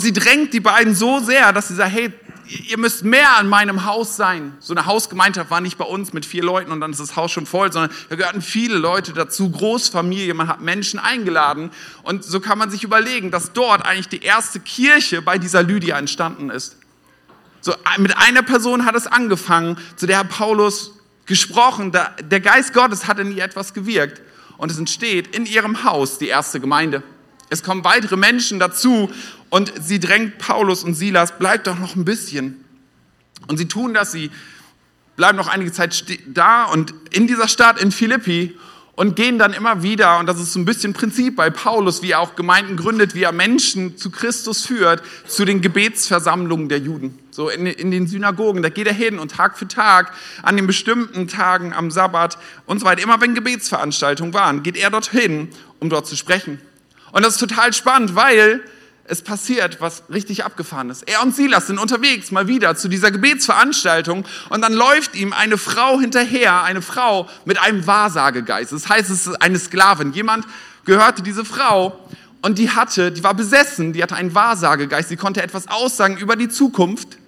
[0.00, 2.12] sie drängt die beiden so sehr, dass sie sagt, hey,
[2.68, 4.56] ihr müsst mehr an meinem Haus sein.
[4.60, 7.32] So eine Hausgemeinschaft war nicht bei uns mit vier Leuten und dann ist das Haus
[7.32, 11.70] schon voll, sondern da gehörten viele Leute dazu, Großfamilie, man hat Menschen eingeladen.
[12.02, 15.98] Und so kann man sich überlegen, dass dort eigentlich die erste Kirche bei dieser Lydia
[15.98, 16.76] entstanden ist.
[17.60, 20.92] So, mit einer Person hat es angefangen, zu der hat Paulus
[21.26, 24.22] gesprochen, der Geist Gottes hat in ihr etwas gewirkt
[24.56, 27.02] und es entsteht in ihrem Haus die erste Gemeinde.
[27.48, 29.10] Es kommen weitere Menschen dazu
[29.50, 32.64] und sie drängt Paulus und Silas, bleibt doch noch ein bisschen.
[33.46, 34.30] Und sie tun das, sie
[35.16, 38.56] bleiben noch einige Zeit da und in dieser Stadt, in Philippi,
[38.96, 42.12] und gehen dann immer wieder, und das ist so ein bisschen Prinzip bei Paulus, wie
[42.12, 47.18] er auch Gemeinden gründet, wie er Menschen zu Christus führt, zu den Gebetsversammlungen der Juden.
[47.30, 50.66] So in, in den Synagogen, da geht er hin und Tag für Tag, an den
[50.66, 55.90] bestimmten Tagen, am Sabbat und so weiter, immer wenn Gebetsveranstaltungen waren, geht er dorthin, um
[55.90, 56.58] dort zu sprechen.
[57.12, 58.62] Und das ist total spannend, weil
[59.08, 61.08] es passiert was richtig abgefahren ist.
[61.08, 65.58] Er und Silas sind unterwegs mal wieder zu dieser Gebetsveranstaltung und dann läuft ihm eine
[65.58, 68.72] Frau hinterher, eine Frau mit einem Wahrsagegeist.
[68.72, 70.12] Das heißt, es ist eine Sklavin.
[70.12, 70.46] Jemand
[70.84, 71.98] gehörte diese Frau
[72.42, 76.36] und die hatte, die war besessen, die hatte einen Wahrsagegeist, sie konnte etwas aussagen über
[76.36, 77.18] die Zukunft.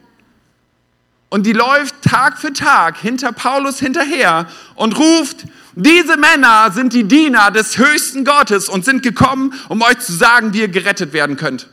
[1.30, 7.04] Und die läuft Tag für Tag hinter Paulus hinterher und ruft, diese Männer sind die
[7.04, 11.36] Diener des höchsten Gottes und sind gekommen, um euch zu sagen, wie ihr gerettet werden
[11.36, 11.68] könnt.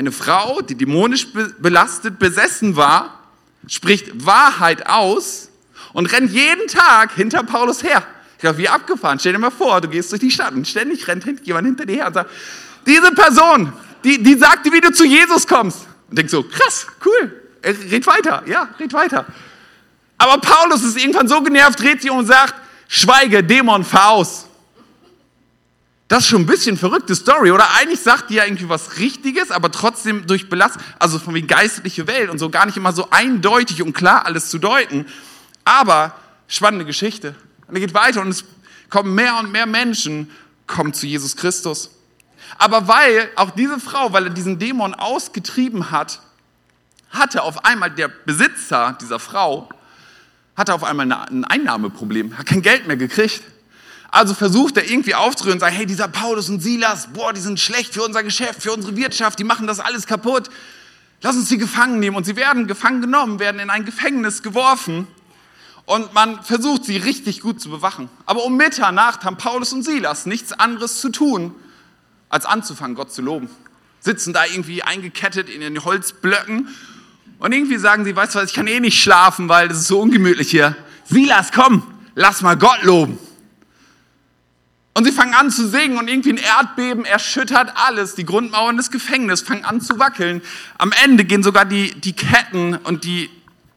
[0.00, 1.26] Eine Frau, die dämonisch
[1.58, 3.20] belastet, besessen war,
[3.68, 5.50] spricht Wahrheit aus
[5.92, 8.02] und rennt jeden Tag hinter Paulus her.
[8.32, 9.18] Ich glaube, wie abgefahren.
[9.18, 11.96] Stell dir mal vor, du gehst durch die Stadt und ständig rennt jemand hinter dir
[11.96, 12.30] her und sagt,
[12.86, 15.86] diese Person, die, die sagt dir, wie du zu Jesus kommst.
[16.08, 19.26] Und denkst so, krass, cool, red weiter, ja, red weiter.
[20.16, 22.54] Aber Paulus ist irgendwann so genervt, dreht sich um und sagt,
[22.88, 24.46] schweige, Dämon, fahr aus.
[26.10, 27.64] Das ist schon ein bisschen verrückte Story, oder?
[27.78, 32.08] Eigentlich sagt die ja irgendwie was Richtiges, aber trotzdem durch Belast, also von wie geistliche
[32.08, 35.06] Welt und so gar nicht immer so eindeutig und klar alles zu deuten.
[35.64, 36.16] Aber
[36.48, 37.36] spannende Geschichte.
[37.68, 38.44] Und er geht weiter und es
[38.88, 40.28] kommen mehr und mehr Menschen,
[40.66, 41.90] kommen zu Jesus Christus.
[42.58, 46.20] Aber weil auch diese Frau, weil er diesen Dämon ausgetrieben hat,
[47.10, 49.68] hatte auf einmal der Besitzer dieser Frau
[50.56, 53.44] hat er auf einmal ein Einnahmeproblem, hat kein Geld mehr gekriegt.
[54.10, 57.60] Also versucht er irgendwie aufzurühren und sagt, hey, dieser Paulus und Silas, boah, die sind
[57.60, 60.50] schlecht für unser Geschäft, für unsere Wirtschaft, die machen das alles kaputt.
[61.22, 62.16] Lass uns sie gefangen nehmen.
[62.16, 65.06] Und sie werden gefangen genommen, werden in ein Gefängnis geworfen.
[65.86, 68.08] Und man versucht sie richtig gut zu bewachen.
[68.26, 71.54] Aber um Mitternacht haben Paulus und Silas nichts anderes zu tun,
[72.28, 73.50] als anzufangen, Gott zu loben.
[74.00, 76.68] Sitzen da irgendwie eingekettet in den Holzblöcken
[77.38, 79.88] und irgendwie sagen sie, weißt du was, ich kann eh nicht schlafen, weil das ist
[79.88, 80.76] so ungemütlich hier.
[81.04, 81.82] Silas, komm,
[82.14, 83.18] lass mal Gott loben.
[85.00, 88.16] Und sie fangen an zu singen und irgendwie ein Erdbeben erschüttert alles.
[88.16, 90.42] Die Grundmauern des Gefängnisses fangen an zu wackeln.
[90.76, 93.30] Am Ende gehen sogar die, die Ketten und die,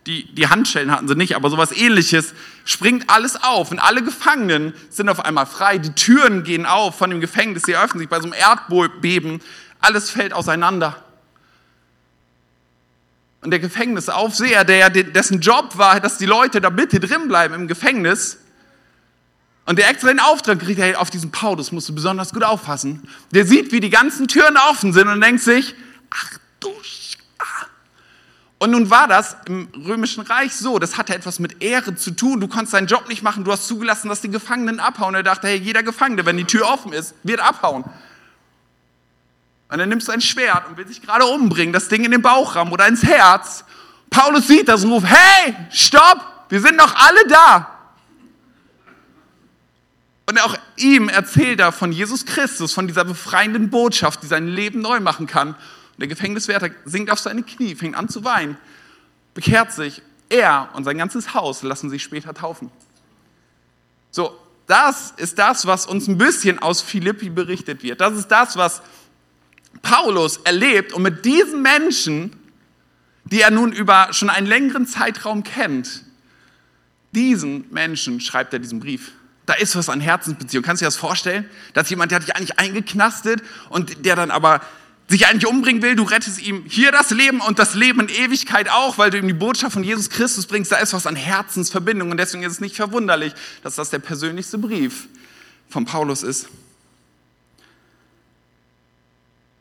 [0.06, 2.34] die, die Handschellen hatten sie nicht, aber sowas ähnliches,
[2.66, 5.78] springt alles auf und alle Gefangenen sind auf einmal frei.
[5.78, 9.40] Die Türen gehen auf von dem Gefängnis, sie öffnen sich bei so einem Erdbeben.
[9.80, 11.06] Alles fällt auseinander.
[13.40, 17.70] Und der Gefängnisaufseher, der, dessen Job war, dass die Leute da bitte drin bleiben im
[17.70, 18.40] Gefängnis,
[19.66, 23.08] und der extra den Auftrag kriegt, hey, auf diesen Paulus musst du besonders gut aufpassen.
[23.32, 25.74] Der sieht, wie die ganzen Türen offen sind und denkt sich,
[26.10, 27.66] ach du Sch ah.
[28.60, 32.42] Und nun war das im Römischen Reich so, das hatte etwas mit Ehre zu tun.
[32.42, 35.16] Du konntest deinen Job nicht machen, du hast zugelassen, dass die Gefangenen abhauen.
[35.16, 37.86] Er dachte, hey, jeder Gefangene, wenn die Tür offen ist, wird abhauen.
[39.70, 42.22] Und dann nimmst du ein Schwert und will sich gerade umbringen, das Ding in den
[42.22, 43.64] Bauchraum oder ins Herz.
[44.10, 47.73] Paulus sieht das und ruft, hey, stopp, wir sind noch alle da.
[50.34, 54.82] Und auch ihm erzählt er von Jesus Christus, von dieser befreienden Botschaft, die sein Leben
[54.82, 55.50] neu machen kann.
[55.50, 58.58] Und der Gefängniswärter sinkt auf seine Knie, fängt an zu weinen,
[59.36, 60.02] bekehrt sich.
[60.30, 62.72] Er und sein ganzes Haus lassen sich später taufen.
[64.10, 64.36] So,
[64.66, 68.02] das ist das, was uns ein bisschen aus Philippi berichtet wird.
[68.02, 68.82] Das ist das, was
[69.84, 72.36] Paulus erlebt und mit diesen Menschen,
[73.26, 76.06] die er nun über schon einen längeren Zeitraum kennt,
[77.12, 79.12] diesen Menschen schreibt er diesen Brief.
[79.46, 80.64] Da ist was an Herzensbeziehung.
[80.64, 81.50] Kannst du dir das vorstellen?
[81.74, 84.62] Dass jemand, der hat dich eigentlich eingeknastet und der dann aber
[85.10, 88.70] sich eigentlich umbringen will, du rettest ihm hier das Leben und das Leben in Ewigkeit
[88.70, 90.72] auch, weil du ihm die Botschaft von Jesus Christus bringst.
[90.72, 94.58] Da ist was an Herzensverbindung und deswegen ist es nicht verwunderlich, dass das der persönlichste
[94.58, 95.08] Brief
[95.70, 96.48] von Paulus ist.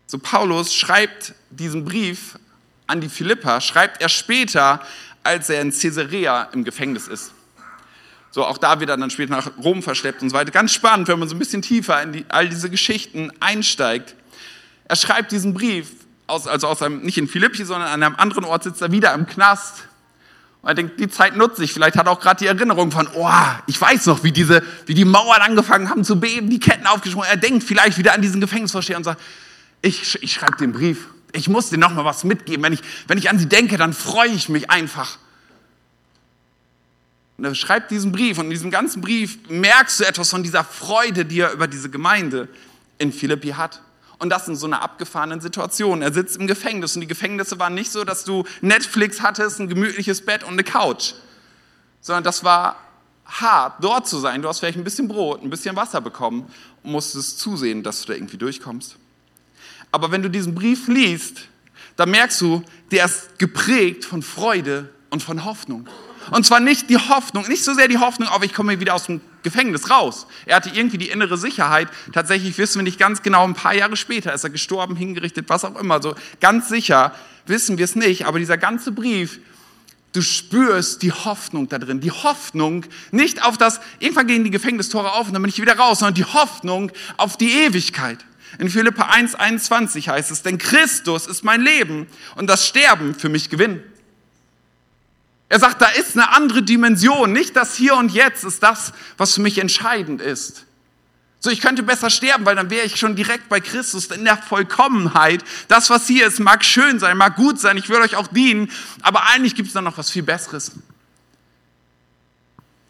[0.06, 2.38] So Paulus schreibt diesen Brief
[2.86, 4.80] an die Philippa, schreibt er später,
[5.22, 7.32] als er in Caesarea im Gefängnis ist.
[8.32, 10.50] So, auch da wird er dann später nach Rom verschleppt und so weiter.
[10.50, 14.14] Ganz spannend, wenn man so ein bisschen tiefer in die, all diese Geschichten einsteigt.
[14.88, 15.88] er schreibt diesen Brief,
[16.26, 19.12] aus, also aus einem, nicht in Philippi, sondern an einem anderen Ort sitzt er wieder
[19.12, 19.84] im Knast.
[20.62, 21.74] Und er denkt, die Zeit nutze ich.
[21.74, 23.28] Vielleicht hat er auch gerade die Erinnerung von, oh,
[23.66, 27.28] ich weiß noch, wie, diese, wie die Mauern angefangen haben zu beben, die Ketten aufgesprungen.
[27.28, 29.20] Er denkt vielleicht wieder an diesen Gefängnisvorsteher und sagt,
[29.82, 31.08] ich, ich schreibe den Brief.
[31.32, 32.62] Ich muss dir noch mal was mitgeben.
[32.62, 35.18] Wenn ich, wenn ich an sie denke, dann freue ich mich einfach.
[37.36, 40.64] Und er schreibt diesen Brief und in diesem ganzen Brief merkst du etwas von dieser
[40.64, 42.48] Freude, die er über diese Gemeinde
[42.98, 43.80] in Philippi hat.
[44.18, 46.02] Und das in so einer abgefahrenen Situation.
[46.02, 49.68] Er sitzt im Gefängnis und die Gefängnisse waren nicht so, dass du Netflix hattest, ein
[49.68, 51.14] gemütliches Bett und eine Couch,
[52.00, 52.76] sondern das war
[53.26, 54.42] hart, dort zu sein.
[54.42, 56.46] Du hast vielleicht ein bisschen Brot, ein bisschen Wasser bekommen
[56.82, 58.96] und musstest zusehen, dass du da irgendwie durchkommst.
[59.90, 61.48] Aber wenn du diesen Brief liest,
[61.96, 65.88] dann merkst du, der ist geprägt von Freude und von Hoffnung.
[66.30, 69.06] Und zwar nicht die Hoffnung, nicht so sehr die Hoffnung auf, ich komme wieder aus
[69.06, 70.26] dem Gefängnis raus.
[70.46, 71.88] Er hatte irgendwie die innere Sicherheit.
[72.12, 75.64] Tatsächlich wissen wir nicht ganz genau, ein paar Jahre später ist er gestorben, hingerichtet, was
[75.64, 76.00] auch immer.
[76.00, 77.14] So ganz sicher
[77.46, 78.26] wissen wir es nicht.
[78.26, 79.40] Aber dieser ganze Brief,
[80.12, 82.00] du spürst die Hoffnung da drin.
[82.00, 85.76] Die Hoffnung nicht auf das, irgendwann gehen die Gefängnistore auf und dann bin ich wieder
[85.76, 88.24] raus, sondern die Hoffnung auf die Ewigkeit.
[88.58, 93.30] In Philippa 1, 21 heißt es, denn Christus ist mein Leben und das Sterben für
[93.30, 93.82] mich Gewinn.
[95.52, 97.30] Er sagt, da ist eine andere Dimension.
[97.30, 100.64] Nicht das Hier und Jetzt ist das, was für mich entscheidend ist.
[101.40, 104.38] So, ich könnte besser sterben, weil dann wäre ich schon direkt bei Christus in der
[104.38, 105.44] Vollkommenheit.
[105.68, 108.70] Das, was hier ist, mag schön sein, mag gut sein, ich will euch auch dienen,
[109.02, 110.72] aber eigentlich gibt es da noch was viel Besseres.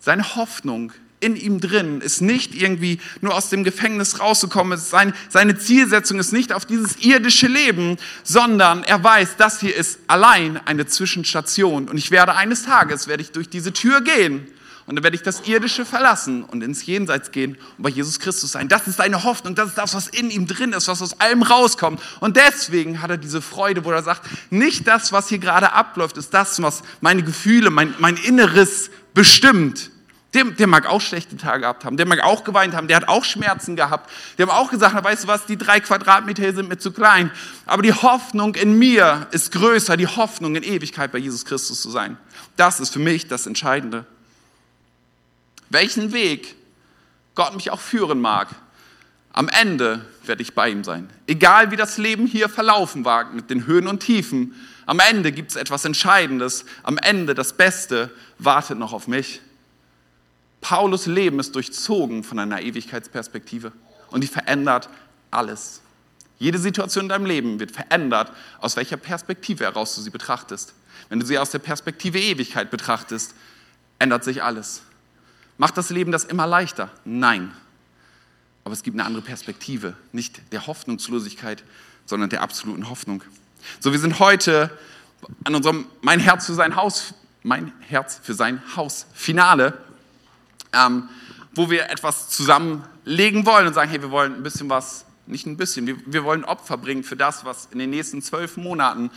[0.00, 4.76] Seine Hoffnung in ihm drin ist nicht irgendwie nur aus dem Gefängnis rauszukommen.
[4.78, 10.00] Seine, seine Zielsetzung ist nicht auf dieses irdische Leben, sondern er weiß, das hier ist
[10.08, 11.88] allein eine Zwischenstation.
[11.88, 14.46] Und ich werde eines Tages, werde ich durch diese Tür gehen
[14.86, 18.52] und dann werde ich das Irdische verlassen und ins Jenseits gehen und bei Jesus Christus
[18.52, 18.68] sein.
[18.68, 21.42] Das ist seine Hoffnung, das ist das, was in ihm drin ist, was aus allem
[21.42, 22.00] rauskommt.
[22.18, 26.16] Und deswegen hat er diese Freude, wo er sagt, nicht das, was hier gerade abläuft,
[26.16, 29.91] ist das, was meine Gefühle, mein, mein Inneres bestimmt,
[30.34, 33.08] der, der mag auch schlechte Tage gehabt haben, der mag auch geweint haben, der hat
[33.08, 34.10] auch Schmerzen gehabt.
[34.38, 37.30] Der hat auch gesagt, weißt du was, die drei Quadratmeter sind mir zu klein.
[37.66, 41.90] Aber die Hoffnung in mir ist größer, die Hoffnung in Ewigkeit bei Jesus Christus zu
[41.90, 42.16] sein.
[42.56, 44.06] Das ist für mich das Entscheidende.
[45.68, 46.56] Welchen Weg
[47.34, 48.48] Gott mich auch führen mag,
[49.34, 51.10] am Ende werde ich bei ihm sein.
[51.26, 54.54] Egal wie das Leben hier verlaufen mag, mit den Höhen und Tiefen,
[54.86, 56.64] am Ende gibt es etwas Entscheidendes.
[56.82, 59.40] Am Ende das Beste wartet noch auf mich.
[60.62, 63.72] Paulus Leben ist durchzogen von einer Ewigkeitsperspektive
[64.10, 64.88] und die verändert
[65.30, 65.82] alles.
[66.38, 70.72] Jede Situation in deinem Leben wird verändert, aus welcher Perspektive heraus du sie betrachtest.
[71.08, 73.34] Wenn du sie aus der Perspektive Ewigkeit betrachtest,
[73.98, 74.82] ändert sich alles.
[75.58, 76.90] Macht das Leben das immer leichter?
[77.04, 77.52] Nein.
[78.64, 81.64] Aber es gibt eine andere Perspektive, nicht der Hoffnungslosigkeit,
[82.06, 83.24] sondern der absoluten Hoffnung.
[83.80, 84.76] So, wir sind heute
[85.44, 89.76] an unserem Mein Herz für sein Haus, mein Herz für sein Haus Finale
[90.72, 91.08] ähm,
[91.54, 95.56] wo wir etwas zusammenlegen wollen und sagen, hey, wir wollen ein bisschen was, nicht ein
[95.56, 99.10] bisschen, wir, wir wollen Opfer bringen für das, was in den nächsten zwölf Monaten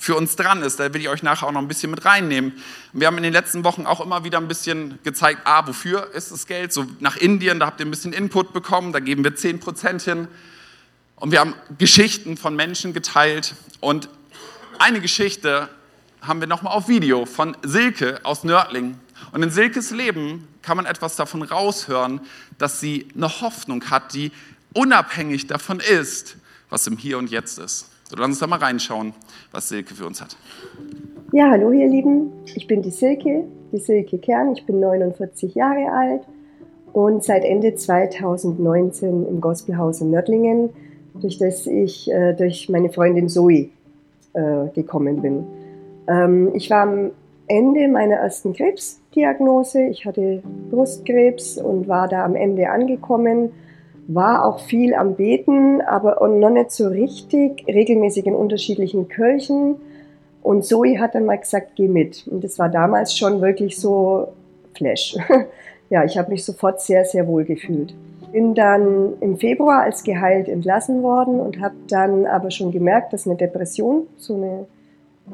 [0.00, 0.80] für uns dran ist.
[0.80, 2.54] Da will ich euch nachher auch noch ein bisschen mit reinnehmen.
[2.94, 6.32] Wir haben in den letzten Wochen auch immer wieder ein bisschen gezeigt, ah, wofür ist
[6.32, 6.72] das Geld?
[6.72, 10.02] So nach Indien, da habt ihr ein bisschen Input bekommen, da geben wir 10 Prozent
[10.02, 10.28] hin.
[11.16, 13.54] Und wir haben Geschichten von Menschen geteilt.
[13.80, 14.08] Und
[14.78, 15.68] eine Geschichte
[16.22, 18.98] haben wir nochmal auf Video von Silke aus Nördling.
[19.32, 22.20] Und in Silkes Leben kann man etwas davon raushören,
[22.58, 24.32] dass sie eine Hoffnung hat, die
[24.74, 26.36] unabhängig davon ist,
[26.68, 27.86] was im Hier und Jetzt ist.
[28.08, 29.12] So, lass uns da mal reinschauen,
[29.52, 30.36] was Silke für uns hat.
[31.32, 35.92] Ja, hallo ihr Lieben, ich bin die Silke, die Silke Kern, ich bin 49 Jahre
[35.92, 36.22] alt
[36.92, 40.70] und seit Ende 2019 im Gospelhaus in Nördlingen,
[41.14, 43.70] durch das ich äh, durch meine Freundin Zoe
[44.32, 45.46] äh, gekommen bin.
[46.08, 47.12] Ähm, ich war am
[47.46, 48.52] Ende meiner ersten
[49.10, 49.82] Krebsdiagnose.
[49.82, 53.52] Ich hatte Brustkrebs und war da am Ende angekommen.
[54.06, 59.76] War auch viel am Beten, aber noch nicht so richtig, regelmäßig in unterschiedlichen Kirchen.
[60.42, 62.26] Und Zoe hat dann mal gesagt, geh mit.
[62.26, 64.28] Und das war damals schon wirklich so
[64.74, 65.16] Flash.
[65.90, 67.94] ja, ich habe mich sofort sehr, sehr wohl gefühlt.
[68.32, 73.26] Bin dann im Februar als geheilt entlassen worden und habe dann aber schon gemerkt, dass
[73.26, 74.66] eine Depression, so eine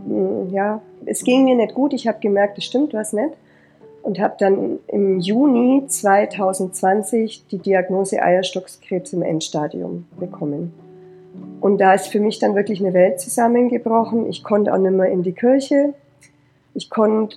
[0.07, 1.93] hm, ja, es ging mir nicht gut.
[1.93, 3.33] Ich habe gemerkt, es stimmt was nicht.
[4.07, 10.73] Und habe dann im Juni 2020 die Diagnose Eierstockskrebs im Endstadium bekommen.
[11.61, 14.29] Und da ist für mich dann wirklich eine Welt zusammengebrochen.
[14.31, 15.95] Ich konnte auch nicht mehr in die Kirche.
[16.73, 17.37] Ich konnte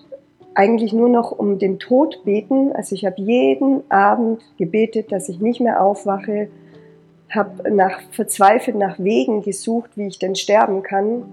[0.54, 2.72] eigentlich nur noch um den Tod beten.
[2.74, 6.50] Also ich habe jeden Abend gebetet, dass ich nicht mehr aufwache,
[7.32, 11.24] habe nach, verzweifelt nach Wegen gesucht, wie ich denn sterben kann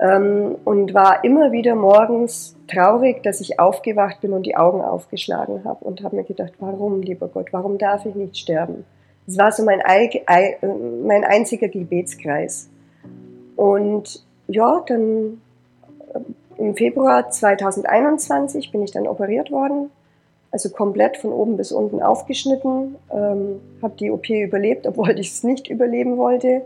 [0.00, 5.62] ähm, und war immer wieder morgens traurig, dass ich aufgewacht bin und die Augen aufgeschlagen
[5.64, 8.86] habe und habe mir gedacht, warum, lieber Gott, warum darf ich nicht sterben?
[9.26, 9.80] Das war so mein,
[11.04, 12.70] mein einziger Gebetskreis.
[13.56, 15.42] Und ja, dann
[16.14, 16.20] äh,
[16.56, 19.90] im Februar 2021 bin ich dann operiert worden,
[20.50, 25.44] also komplett von oben bis unten aufgeschnitten, ähm, habe die OP überlebt, obwohl ich es
[25.44, 26.62] nicht überleben wollte.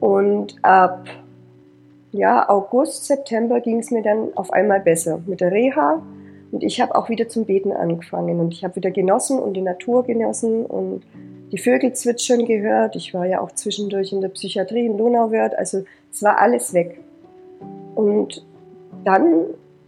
[0.00, 1.04] Und ab
[2.12, 6.02] ja, August, September ging es mir dann auf einmal besser mit der Reha.
[6.50, 9.60] Und ich habe auch wieder zum Beten angefangen und ich habe wieder genossen und die
[9.60, 11.02] Natur genossen und
[11.52, 12.96] die Vögel zwitschern gehört.
[12.96, 16.98] Ich war ja auch zwischendurch in der Psychiatrie in Donauwörth, also es war alles weg.
[17.94, 18.44] Und
[19.04, 19.44] dann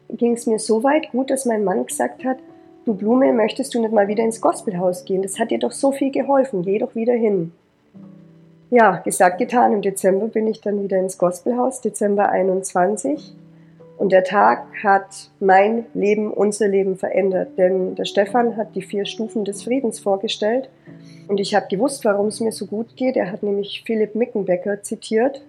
[0.08, 2.38] ging es mir so weit gut, dass mein Mann gesagt hat,
[2.84, 5.22] du Blume, möchtest du nicht mal wieder ins Gospelhaus gehen?
[5.22, 7.52] Das hat dir doch so viel geholfen, geh doch wieder hin.
[8.72, 9.74] Ja, gesagt, getan.
[9.74, 13.34] Im Dezember bin ich dann wieder ins Gospelhaus, Dezember 21.
[13.98, 17.58] Und der Tag hat mein Leben, unser Leben verändert.
[17.58, 20.70] Denn der Stefan hat die vier Stufen des Friedens vorgestellt.
[21.28, 23.18] Und ich habe gewusst, warum es mir so gut geht.
[23.18, 25.42] Er hat nämlich Philipp Mickenbecker zitiert.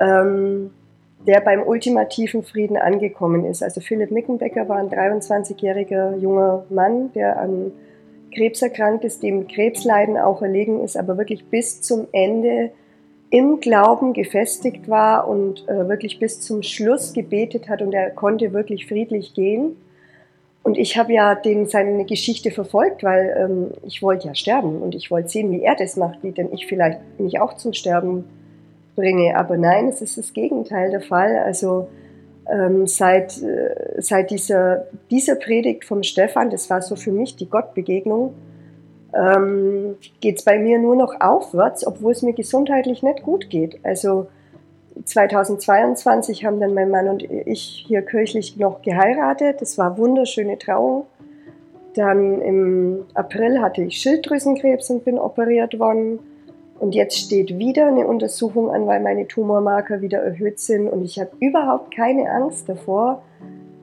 [0.00, 0.70] Ähm,
[1.26, 3.62] der beim ultimativen Frieden angekommen ist.
[3.62, 7.72] Also Philipp Mickenbecker war ein 23-jähriger junger Mann, der an
[8.30, 12.70] Krebs erkrankt ist, dem Krebsleiden auch erlegen ist, aber wirklich bis zum Ende
[13.30, 18.52] im Glauben gefestigt war und äh, wirklich bis zum Schluss gebetet hat und er konnte
[18.52, 19.76] wirklich friedlich gehen.
[20.62, 24.94] Und ich habe ja den, seine Geschichte verfolgt, weil ähm, ich wollte ja sterben und
[24.94, 28.24] ich wollte sehen, wie er das macht, wie denn ich vielleicht mich auch zum Sterben
[28.96, 29.36] bringe.
[29.36, 31.38] Aber nein, es ist das Gegenteil der Fall.
[31.38, 31.88] Also
[32.50, 37.48] ähm, seit, äh, seit dieser, dieser Predigt vom Stefan, das war so für mich die
[37.48, 38.34] Gottbegegnung,
[39.14, 43.78] ähm, geht es bei mir nur noch aufwärts, obwohl es mir gesundheitlich nicht gut geht.
[43.82, 44.28] Also
[45.04, 49.60] 2022 haben dann mein Mann und ich hier kirchlich noch geheiratet.
[49.60, 51.06] Das war wunderschöne Trauung.
[51.94, 56.18] Dann im April hatte ich Schilddrüsenkrebs und bin operiert worden.
[56.78, 60.88] Und jetzt steht wieder eine Untersuchung an, weil meine Tumormarker wieder erhöht sind.
[60.88, 63.22] Und ich habe überhaupt keine Angst davor.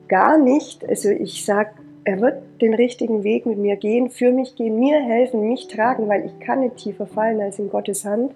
[0.08, 0.88] Gar nicht.
[0.88, 1.70] Also ich sage,
[2.04, 6.08] er wird den richtigen Weg mit mir gehen, für mich gehen, mir helfen, mich tragen,
[6.08, 8.32] weil ich kann nicht tiefer fallen als in Gottes Hand.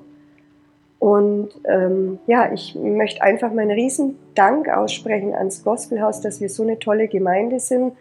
[0.99, 6.63] Und ähm, ja, ich möchte einfach meinen riesen Dank aussprechen ans Gospelhaus, dass wir so
[6.63, 7.95] eine tolle Gemeinde sind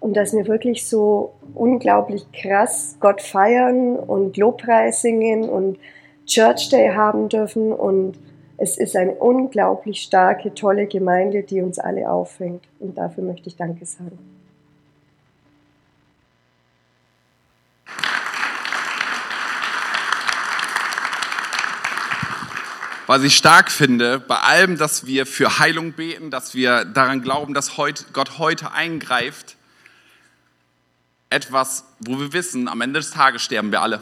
[0.00, 5.78] und dass wir wirklich so unglaublich krass Gott feiern und Lobpreis singen und
[6.32, 8.18] Church Day haben dürfen und
[8.56, 12.64] es ist eine unglaublich starke, tolle Gemeinde, die uns alle auffängt.
[12.78, 14.18] Und dafür möchte ich Danke sagen.
[23.06, 27.52] Was ich stark finde, bei allem, dass wir für Heilung beten, dass wir daran glauben,
[27.52, 27.72] dass
[28.14, 29.58] Gott heute eingreift,
[31.28, 34.00] etwas, wo wir wissen, am Ende des Tages sterben wir alle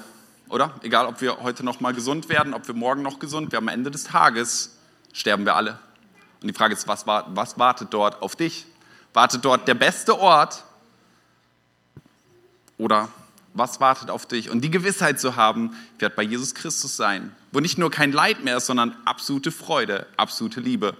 [0.50, 0.74] oder?
[0.82, 3.74] Egal, ob wir heute noch mal gesund werden, ob wir morgen noch gesund werden, am
[3.74, 4.76] Ende des Tages
[5.12, 5.78] sterben wir alle.
[6.42, 8.66] Und die Frage ist, was, was wartet dort auf dich?
[9.12, 10.64] Wartet dort der beste Ort?
[12.78, 13.08] Oder
[13.54, 14.50] was wartet auf dich?
[14.50, 18.42] Und die Gewissheit zu haben, wird bei Jesus Christus sein, wo nicht nur kein Leid
[18.42, 20.96] mehr ist, sondern absolute Freude, absolute Liebe.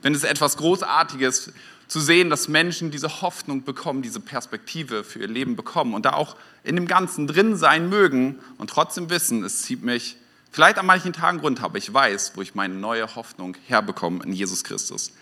[0.00, 1.52] Wenn es etwas Großartiges
[1.92, 6.14] zu sehen, dass Menschen diese Hoffnung bekommen, diese Perspektive für ihr Leben bekommen und da
[6.14, 10.16] auch in dem Ganzen drin sein mögen und trotzdem wissen, es zieht mich
[10.50, 14.32] vielleicht an manchen Tagen runter, aber ich weiß, wo ich meine neue Hoffnung herbekomme in
[14.32, 15.12] Jesus Christus.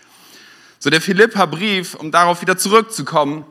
[0.79, 3.43] So der Philippa-Brief, um darauf wieder zurückzukommen,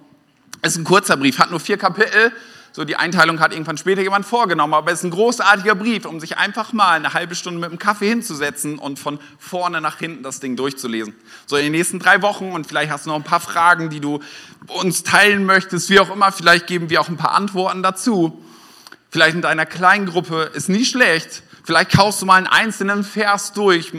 [0.63, 2.33] ist ein kurzer Brief, hat nur vier Kapitel,
[2.73, 6.21] so die Einteilung hat irgendwann später jemand vorgenommen, aber es ist ein großartiger Brief, um
[6.21, 10.23] sich einfach mal eine halbe Stunde mit einem Kaffee hinzusetzen und von vorne nach hinten
[10.23, 11.15] das Ding durchzulesen.
[11.47, 14.01] So in den nächsten drei Wochen und vielleicht hast du noch ein paar Fragen, die
[14.01, 14.21] du
[14.69, 18.43] uns teilen möchtest, wie auch immer, vielleicht geben wir auch ein paar Antworten dazu.
[19.11, 21.43] Vielleicht in deiner kleinen Gruppe ist nie schlecht.
[21.65, 23.93] Vielleicht kaufst du mal einen einzelnen Vers durch,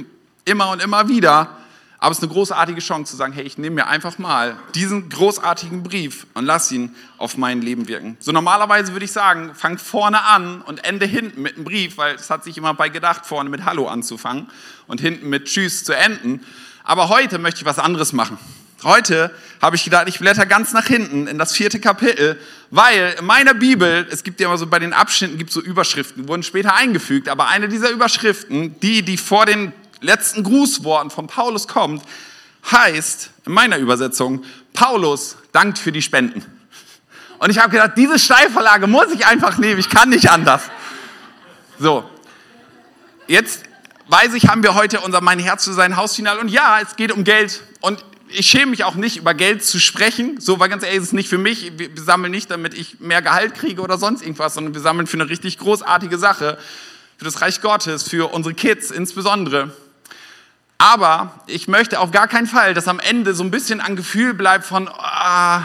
[0.45, 1.57] immer und immer wieder
[2.01, 5.07] aber es ist eine großartige Chance zu sagen, hey, ich nehme mir einfach mal diesen
[5.09, 8.17] großartigen Brief und lass ihn auf mein Leben wirken.
[8.19, 12.15] So normalerweise würde ich sagen, fang vorne an und ende hinten mit einem Brief, weil
[12.15, 14.49] es hat sich immer bei gedacht, vorne mit Hallo anzufangen
[14.87, 16.43] und hinten mit Tschüss zu enden.
[16.83, 18.39] Aber heute möchte ich was anderes machen.
[18.81, 19.29] Heute
[19.61, 22.41] habe ich gedacht, ich blätter ganz nach hinten in das vierte Kapitel,
[22.71, 26.27] weil in meiner Bibel, es gibt ja immer so bei den Abschnitten, gibt so Überschriften,
[26.27, 31.67] wurden später eingefügt, aber eine dieser Überschriften, die, die vor den letzten Grußworten von Paulus
[31.67, 32.03] kommt,
[32.69, 34.43] heißt in meiner Übersetzung,
[34.73, 36.45] Paulus dankt für die Spenden.
[37.39, 40.63] Und ich habe gedacht, diese Steilvorlage muss ich einfach nehmen, ich kann nicht anders.
[41.79, 42.07] So,
[43.27, 43.63] jetzt
[44.07, 46.37] weiß ich, haben wir heute unser Mein Herz für sein Hausfinal.
[46.37, 47.63] Und ja, es geht um Geld.
[47.79, 50.39] Und ich schäme mich auch nicht, über Geld zu sprechen.
[50.39, 51.71] So, weil ganz ehrlich, es ist nicht für mich.
[51.77, 55.17] Wir sammeln nicht, damit ich mehr Gehalt kriege oder sonst irgendwas, sondern wir sammeln für
[55.17, 56.57] eine richtig großartige Sache.
[57.17, 59.73] Für das Reich Gottes, für unsere Kids insbesondere.
[60.81, 64.33] Aber ich möchte auf gar keinen Fall, dass am Ende so ein bisschen ein Gefühl
[64.33, 65.61] bleibt von, ah,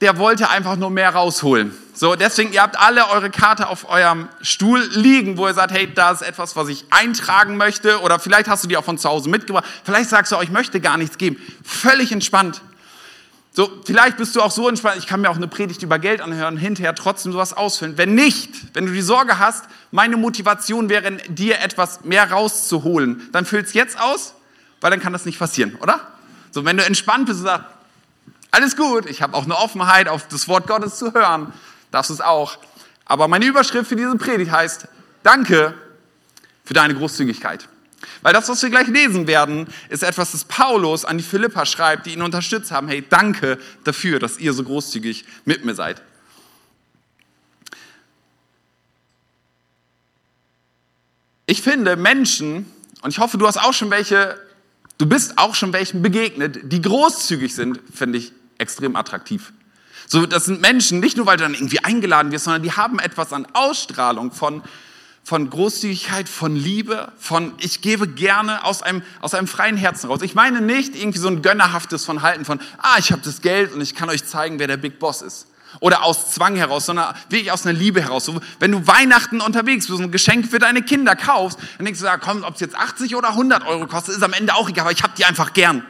[0.00, 1.74] der wollte einfach nur mehr rausholen.
[1.92, 5.92] So, deswegen, ihr habt alle eure Karte auf eurem Stuhl liegen, wo ihr sagt, hey,
[5.92, 8.00] da ist etwas, was ich eintragen möchte.
[8.00, 9.66] Oder vielleicht hast du die auch von zu Hause mitgebracht.
[9.84, 11.36] Vielleicht sagst du auch, ich möchte gar nichts geben.
[11.62, 12.62] Völlig entspannt.
[13.60, 16.22] So, vielleicht bist du auch so entspannt, ich kann mir auch eine Predigt über Geld
[16.22, 17.98] anhören, hinterher trotzdem sowas ausfüllen.
[17.98, 23.44] Wenn nicht, wenn du die Sorge hast, meine Motivation wäre, dir etwas mehr rauszuholen, dann
[23.44, 24.32] füll es jetzt aus,
[24.80, 26.00] weil dann kann das nicht passieren, oder?
[26.52, 27.66] So, wenn du entspannt bist und sagst,
[28.50, 31.52] alles gut, ich habe auch eine Offenheit, auf das Wort Gottes zu hören,
[31.90, 32.56] darfst du es auch.
[33.04, 34.88] Aber meine Überschrift für diese Predigt heißt,
[35.22, 35.74] danke
[36.64, 37.68] für deine Großzügigkeit.
[38.22, 42.06] Weil das, was wir gleich lesen werden, ist etwas, das Paulus an die Philippa schreibt,
[42.06, 42.88] die ihn unterstützt haben.
[42.88, 46.02] Hey, danke dafür, dass ihr so großzügig mit mir seid.
[51.46, 52.70] Ich finde Menschen,
[53.02, 54.38] und ich hoffe, du hast auch schon welche,
[54.98, 59.52] du bist auch schon welchen begegnet, die großzügig sind, finde ich extrem attraktiv.
[60.06, 62.98] So, das sind Menschen, nicht nur weil du dann irgendwie eingeladen wirst, sondern die haben
[62.98, 64.62] etwas an Ausstrahlung von,
[65.22, 70.22] von Großzügigkeit, von Liebe, von ich gebe gerne aus einem, aus einem freien Herzen raus.
[70.22, 73.72] Ich meine nicht irgendwie so ein gönnerhaftes von Halten von, ah, ich habe das Geld
[73.72, 75.46] und ich kann euch zeigen, wer der Big Boss ist.
[75.78, 78.24] Oder aus Zwang heraus, sondern wirklich aus einer Liebe heraus.
[78.24, 82.00] So, wenn du Weihnachten unterwegs bist und ein Geschenk für deine Kinder kaufst, dann denkst
[82.00, 84.68] du, ja, komm, ob es jetzt 80 oder 100 Euro kostet, ist am Ende auch
[84.68, 85.84] egal, aber ich habe die einfach gern.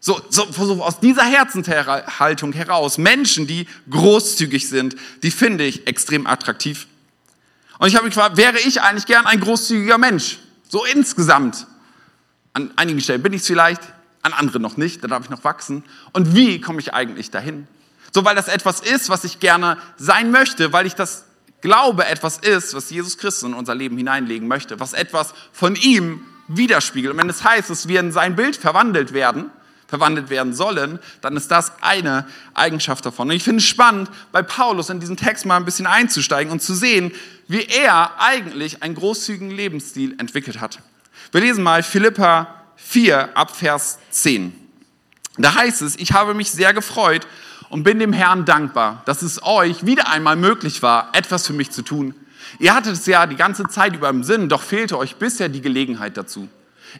[0.00, 6.26] So, so, so aus dieser Herzenshaltung heraus, Menschen, die großzügig sind, die finde ich extrem
[6.26, 6.88] attraktiv.
[7.84, 10.38] Und ich habe mich gefragt, wäre ich eigentlich gern ein großzügiger Mensch?
[10.70, 11.66] So insgesamt.
[12.54, 13.82] An einigen Stellen bin ich es vielleicht,
[14.22, 15.84] an anderen noch nicht, da darf ich noch wachsen.
[16.14, 17.68] Und wie komme ich eigentlich dahin?
[18.10, 21.26] So, weil das etwas ist, was ich gerne sein möchte, weil ich das
[21.60, 26.24] glaube, etwas ist, was Jesus Christus in unser Leben hineinlegen möchte, was etwas von ihm
[26.48, 27.12] widerspiegelt.
[27.12, 29.50] Und wenn es heißt, dass wir in sein Bild verwandelt werden,
[29.94, 33.28] verwandelt werden sollen, dann ist das eine Eigenschaft davon.
[33.28, 36.60] Und ich finde es spannend, bei Paulus in diesen Text mal ein bisschen einzusteigen und
[36.60, 37.12] zu sehen,
[37.46, 40.80] wie er eigentlich einen großzügigen Lebensstil entwickelt hat.
[41.30, 44.52] Wir lesen mal Philippa 4 ab Vers 10.
[45.38, 47.28] Da heißt es, ich habe mich sehr gefreut
[47.68, 51.70] und bin dem Herrn dankbar, dass es euch wieder einmal möglich war, etwas für mich
[51.70, 52.16] zu tun.
[52.58, 55.60] Ihr hattet es ja die ganze Zeit über im Sinn, doch fehlte euch bisher die
[55.60, 56.48] Gelegenheit dazu.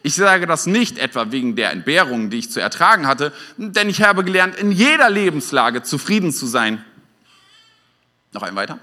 [0.03, 4.03] Ich sage das nicht etwa wegen der Entbehrungen, die ich zu ertragen hatte, denn ich
[4.03, 6.85] habe gelernt, in jeder Lebenslage zufrieden zu sein.
[8.33, 8.79] Noch ein weiter.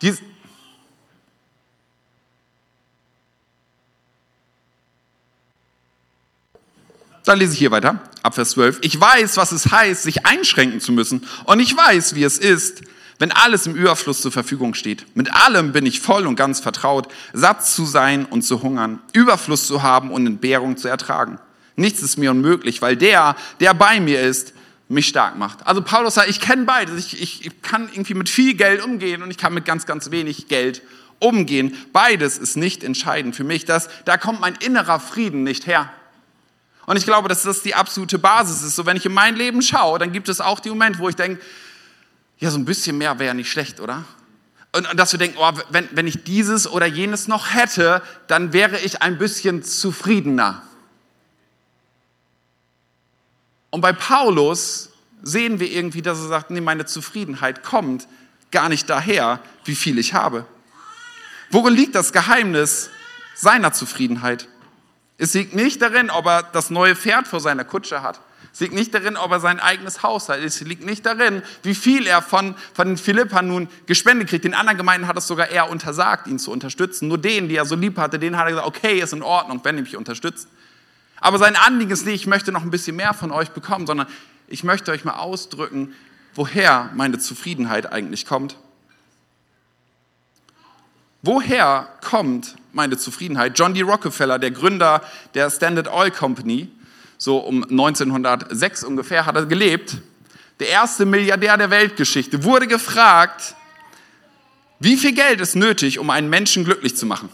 [0.00, 0.22] Dies
[7.28, 8.78] Dann lese ich hier weiter, ab Vers 12.
[8.80, 11.28] Ich weiß, was es heißt, sich einschränken zu müssen.
[11.44, 12.80] Und ich weiß, wie es ist,
[13.18, 15.04] wenn alles im Überfluss zur Verfügung steht.
[15.16, 19.66] Mit allem bin ich voll und ganz vertraut, satt zu sein und zu hungern, Überfluss
[19.66, 21.38] zu haben und Entbehrung zu ertragen.
[21.76, 24.52] Nichts ist mir unmöglich, weil der, der bei mir ist,
[24.88, 25.66] mich stark macht.
[25.66, 26.96] Also Paulus sagt, ich kenne beides.
[26.98, 30.10] Ich, ich, ich kann irgendwie mit viel Geld umgehen und ich kann mit ganz, ganz
[30.10, 30.82] wenig Geld
[31.18, 31.76] umgehen.
[31.92, 33.64] Beides ist nicht entscheidend für mich.
[33.64, 35.92] Das, da kommt mein innerer Frieden nicht her.
[36.86, 38.76] Und ich glaube, dass das die absolute Basis ist.
[38.76, 41.16] So, wenn ich in mein Leben schaue, dann gibt es auch die Momente, wo ich
[41.16, 41.42] denke,
[42.38, 44.04] ja, so ein bisschen mehr wäre nicht schlecht, oder?
[44.72, 48.52] Und, und dass wir denken, oh, wenn, wenn ich dieses oder jenes noch hätte, dann
[48.52, 50.62] wäre ich ein bisschen zufriedener.
[53.70, 54.90] Und bei Paulus
[55.22, 58.06] sehen wir irgendwie, dass er sagt, nee, meine Zufriedenheit kommt
[58.50, 60.46] gar nicht daher, wie viel ich habe.
[61.50, 62.90] Worin liegt das Geheimnis
[63.34, 64.48] seiner Zufriedenheit?
[65.16, 68.20] Es liegt nicht darin, ob er das neue Pferd vor seiner Kutsche hat.
[68.58, 70.40] Es liegt nicht darin, ob er sein eigenes Haus hat.
[70.40, 74.44] Es liegt nicht darin, wie viel er von, von den Philippern nun gespendet kriegt.
[74.44, 77.06] Den anderen Gemeinden hat es sogar eher untersagt, ihn zu unterstützen.
[77.06, 79.60] Nur denen, die er so lieb hatte, denen hat er gesagt, okay, ist in Ordnung,
[79.62, 80.48] wenn ihr mich unterstützt.
[81.20, 84.08] Aber sein Anliegen ist nicht, ich möchte noch ein bisschen mehr von euch bekommen, sondern
[84.48, 85.94] ich möchte euch mal ausdrücken,
[86.34, 88.56] woher meine Zufriedenheit eigentlich kommt.
[91.22, 93.56] Woher kommt meine Zufriedenheit?
[93.56, 93.82] John D.
[93.82, 95.00] Rockefeller, der Gründer
[95.34, 96.72] der Standard Oil Company,
[97.18, 99.98] so um 1906 ungefähr hat er gelebt,
[100.60, 103.54] der erste Milliardär der Weltgeschichte, wurde gefragt,
[104.80, 107.28] wie viel Geld ist nötig, um einen Menschen glücklich zu machen?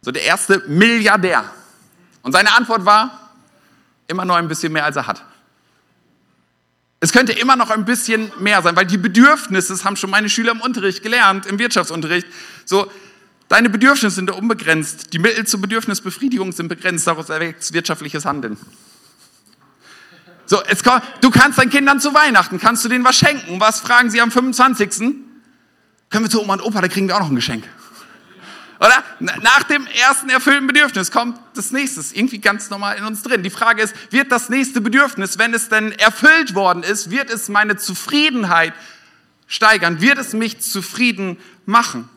[0.00, 1.44] So der erste Milliardär.
[2.22, 3.30] Und seine Antwort war,
[4.08, 5.22] immer nur ein bisschen mehr, als er hat.
[7.00, 10.28] Es könnte immer noch ein bisschen mehr sein, weil die Bedürfnisse, das haben schon meine
[10.28, 12.26] Schüler im Unterricht gelernt, im Wirtschaftsunterricht,
[12.64, 12.90] so,
[13.50, 18.56] deine Bedürfnisse sind unbegrenzt, die Mittel zur Bedürfnisbefriedigung sind begrenzt, daraus erwächst wirtschaftliches Handeln.
[20.46, 20.82] So, es,
[21.20, 23.60] du kannst deinen Kindern zu Weihnachten, kannst du denen was schenken.
[23.60, 25.14] Was fragen sie am 25.?
[26.08, 27.64] Können wir zu Oma und Opa, da kriegen wir auch noch ein Geschenk.
[28.80, 29.04] Oder?
[29.20, 33.42] Nach dem ersten erfüllten Bedürfnis kommt das nächste, irgendwie ganz normal in uns drin.
[33.42, 37.48] Die Frage ist, wird das nächste Bedürfnis, wenn es denn erfüllt worden ist, wird es
[37.48, 38.72] meine Zufriedenheit
[39.46, 40.00] steigern?
[40.00, 41.36] Wird es mich zufrieden
[41.66, 42.08] machen?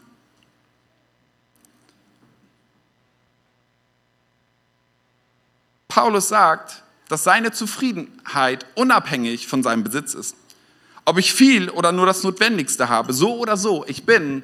[5.94, 10.36] Paulus sagt, dass seine Zufriedenheit unabhängig von seinem Besitz ist.
[11.06, 14.42] Ob ich viel oder nur das Notwendigste habe, so oder so, ich bin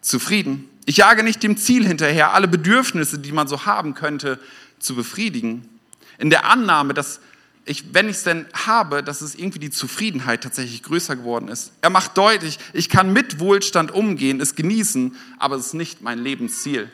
[0.00, 0.66] zufrieden.
[0.86, 4.40] Ich jage nicht dem Ziel hinterher, alle Bedürfnisse, die man so haben könnte,
[4.78, 5.68] zu befriedigen.
[6.16, 7.20] In der Annahme, dass
[7.66, 11.72] ich, wenn ich es denn habe, dass es irgendwie die Zufriedenheit tatsächlich größer geworden ist.
[11.82, 16.18] Er macht deutlich, ich kann mit Wohlstand umgehen, es genießen, aber es ist nicht mein
[16.18, 16.90] Lebensziel.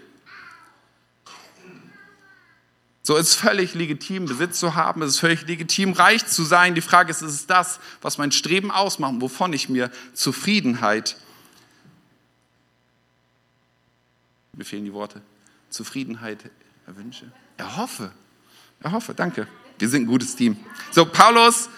[3.07, 6.75] So ist völlig legitim, Besitz zu haben, es ist völlig legitim, reich zu sein.
[6.75, 11.17] Die Frage ist, ist es das, was mein Streben ausmacht, wovon ich mir Zufriedenheit,
[14.55, 15.21] mir fehlen die Worte,
[15.69, 16.38] Zufriedenheit
[16.87, 18.11] erwünsche, erhoffe,
[18.81, 19.49] erhoffe, danke.
[19.79, 20.57] Wir sind ein gutes Team.
[20.90, 21.69] So, Paulus,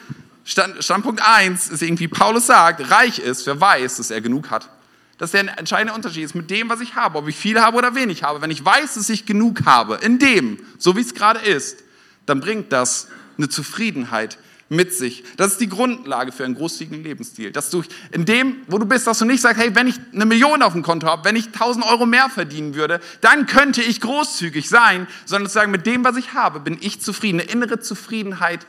[0.44, 4.70] Stand, Standpunkt 1 ist irgendwie, Paulus sagt, reich ist, wer weiß, dass er genug hat
[5.18, 7.94] dass der entscheidende Unterschied ist mit dem, was ich habe, ob ich viel habe oder
[7.94, 8.42] wenig habe.
[8.42, 11.82] Wenn ich weiß, dass ich genug habe, in dem, so wie es gerade ist,
[12.26, 15.22] dann bringt das eine Zufriedenheit mit sich.
[15.36, 17.52] Das ist die Grundlage für einen großzügigen Lebensstil.
[17.52, 20.26] Dass du in dem, wo du bist, dass du nicht sagst, hey, wenn ich eine
[20.26, 24.00] Million auf dem Konto habe, wenn ich 1000 Euro mehr verdienen würde, dann könnte ich
[24.00, 27.40] großzügig sein, sondern zu sagen, mit dem, was ich habe, bin ich zufrieden.
[27.40, 28.66] Eine innere Zufriedenheit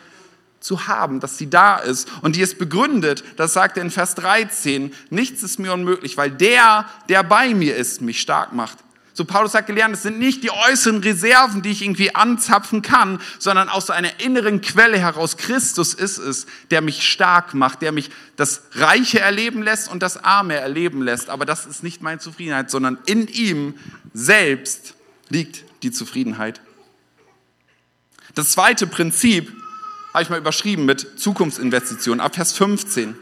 [0.59, 2.07] zu haben, dass sie da ist.
[2.21, 6.31] Und die ist begründet, das sagt er in Vers 13, nichts ist mir unmöglich, weil
[6.31, 8.77] der, der bei mir ist, mich stark macht.
[9.17, 13.19] So Paulus hat gelernt, es sind nicht die äußeren Reserven, die ich irgendwie anzapfen kann,
[13.39, 15.37] sondern aus einer inneren Quelle heraus.
[15.37, 20.23] Christus ist es, der mich stark macht, der mich das Reiche erleben lässt und das
[20.23, 21.31] Arme erleben lässt.
[21.31, 23.73] Aber das ist nicht meine Zufriedenheit, sondern in ihm
[24.13, 24.93] selbst
[25.29, 26.61] liegt die Zufriedenheit.
[28.35, 29.51] Das zweite Prinzip
[30.13, 33.15] habe ich mal überschrieben mit Zukunftsinvestitionen, ab Vers 15.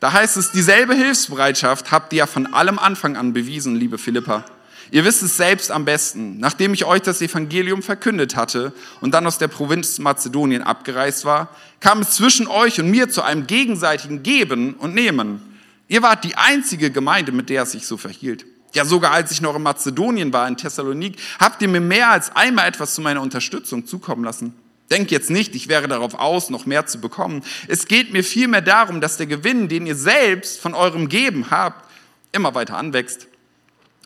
[0.00, 4.44] Da heißt es, dieselbe Hilfsbereitschaft habt ihr ja von allem Anfang an bewiesen, liebe Philippa.
[4.90, 6.38] Ihr wisst es selbst am besten.
[6.38, 11.48] Nachdem ich euch das Evangelium verkündet hatte und dann aus der Provinz Mazedonien abgereist war,
[11.80, 15.40] kam es zwischen euch und mir zu einem gegenseitigen Geben und Nehmen.
[15.88, 18.44] Ihr wart die einzige Gemeinde, mit der es sich so verhielt.
[18.74, 22.34] Ja, sogar als ich noch in Mazedonien war, in Thessalonik, habt ihr mir mehr als
[22.34, 24.54] einmal etwas zu meiner Unterstützung zukommen lassen.
[24.92, 27.42] Denk jetzt nicht, ich wäre darauf aus, noch mehr zu bekommen.
[27.66, 31.88] Es geht mir vielmehr darum, dass der Gewinn, den ihr selbst von eurem Geben habt,
[32.30, 33.26] immer weiter anwächst.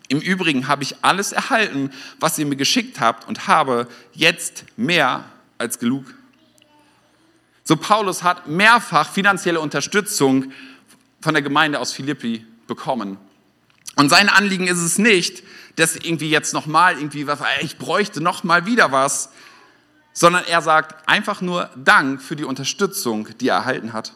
[0.07, 5.25] Im Übrigen habe ich alles erhalten, was ihr mir geschickt habt und habe jetzt mehr
[5.59, 6.05] als genug.
[7.65, 10.53] So Paulus hat mehrfach finanzielle Unterstützung
[11.21, 13.19] von der Gemeinde aus Philippi bekommen.
[13.97, 15.43] Und sein Anliegen ist es nicht,
[15.75, 19.31] dass irgendwie jetzt nochmal irgendwie was, ich bräuchte nochmal wieder was,
[20.17, 24.15] sondern er sagt einfach nur Dank für die Unterstützung, die er erhalten hat.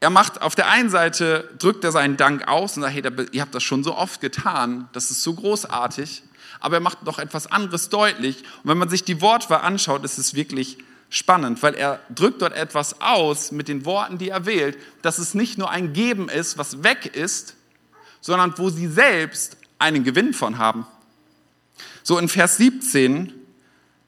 [0.00, 3.40] Er macht auf der einen Seite, drückt er seinen Dank aus und sagt, hey, ihr
[3.40, 6.22] habt das schon so oft getan, das ist so großartig,
[6.60, 8.36] aber er macht noch etwas anderes deutlich.
[8.62, 10.76] Und wenn man sich die Wortwahl anschaut, ist es wirklich
[11.08, 15.32] spannend, weil er drückt dort etwas aus mit den Worten, die er wählt, dass es
[15.32, 17.54] nicht nur ein Geben ist, was weg ist,
[18.20, 20.86] sondern wo sie selbst einen Gewinn von haben.
[22.02, 23.37] So in Vers 17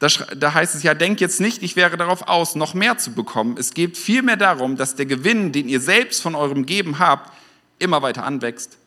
[0.00, 3.56] da heißt es ja, denk jetzt nicht, ich wäre darauf aus, noch mehr zu bekommen.
[3.58, 7.30] Es geht vielmehr darum, dass der Gewinn, den ihr selbst von eurem Geben habt,
[7.78, 8.78] immer weiter anwächst.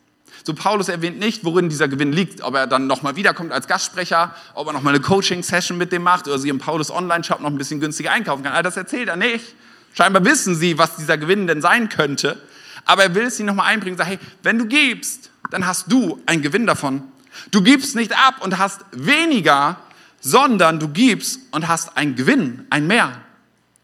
[0.44, 4.36] So Paulus erwähnt nicht, worin dieser Gewinn liegt, ob er dann nochmal wiederkommt als Gastsprecher,
[4.56, 7.58] ob er nochmal eine Coaching-Session mit dem macht oder sie im Paulus Online-Shop noch ein
[7.60, 8.54] bisschen günstiger einkaufen kann.
[8.54, 9.56] All das erzählt er nicht.
[9.94, 12.42] Scheinbar wissen sie, was dieser Gewinn denn sein könnte.
[12.86, 15.92] Aber er will es ihnen nochmal einbringen und sagt, hey, wenn du gibst, dann hast
[15.92, 17.04] du einen Gewinn davon.
[17.52, 19.78] Du gibst nicht ab und hast weniger,
[20.24, 23.22] sondern du gibst und hast einen Gewinn, ein Mehr.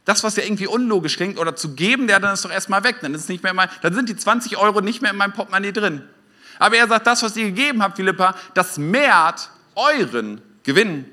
[0.05, 2.95] Das, was ja irgendwie unlogisch klingt, oder zu geben, der dann ist doch erstmal weg,
[3.01, 5.73] dann, ist nicht mehr mein, dann sind die 20 Euro nicht mehr in meinem Portemonnaie
[5.73, 6.01] drin.
[6.57, 11.05] Aber er sagt, das, was ihr gegeben habt, Philippa, das mehrt euren Gewinn.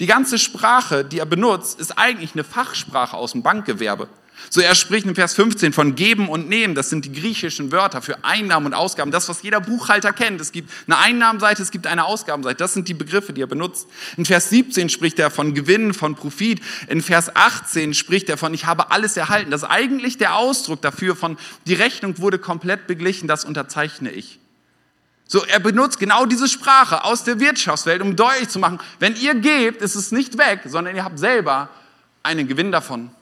[0.00, 4.08] Die ganze Sprache, die er benutzt, ist eigentlich eine Fachsprache aus dem Bankgewerbe.
[4.48, 6.74] So er spricht in Vers 15 von geben und nehmen.
[6.74, 9.10] Das sind die griechischen Wörter für Einnahmen und Ausgaben.
[9.10, 10.40] Das, was jeder Buchhalter kennt.
[10.40, 12.56] Es gibt eine Einnahmenseite, es gibt eine Ausgabenseite.
[12.56, 13.88] Das sind die Begriffe, die er benutzt.
[14.16, 16.60] In Vers 17 spricht er von Gewinn, von Profit.
[16.88, 19.50] In Vers 18 spricht er von ich habe alles erhalten.
[19.50, 23.28] Das ist eigentlich der Ausdruck dafür von die Rechnung wurde komplett beglichen.
[23.28, 24.40] Das unterzeichne ich.
[25.32, 29.36] So, er benutzt genau diese Sprache aus der Wirtschaftswelt, um deutlich zu machen, wenn ihr
[29.36, 31.68] gebt, ist es nicht weg, sondern ihr habt selber
[32.24, 33.12] einen Gewinn davon.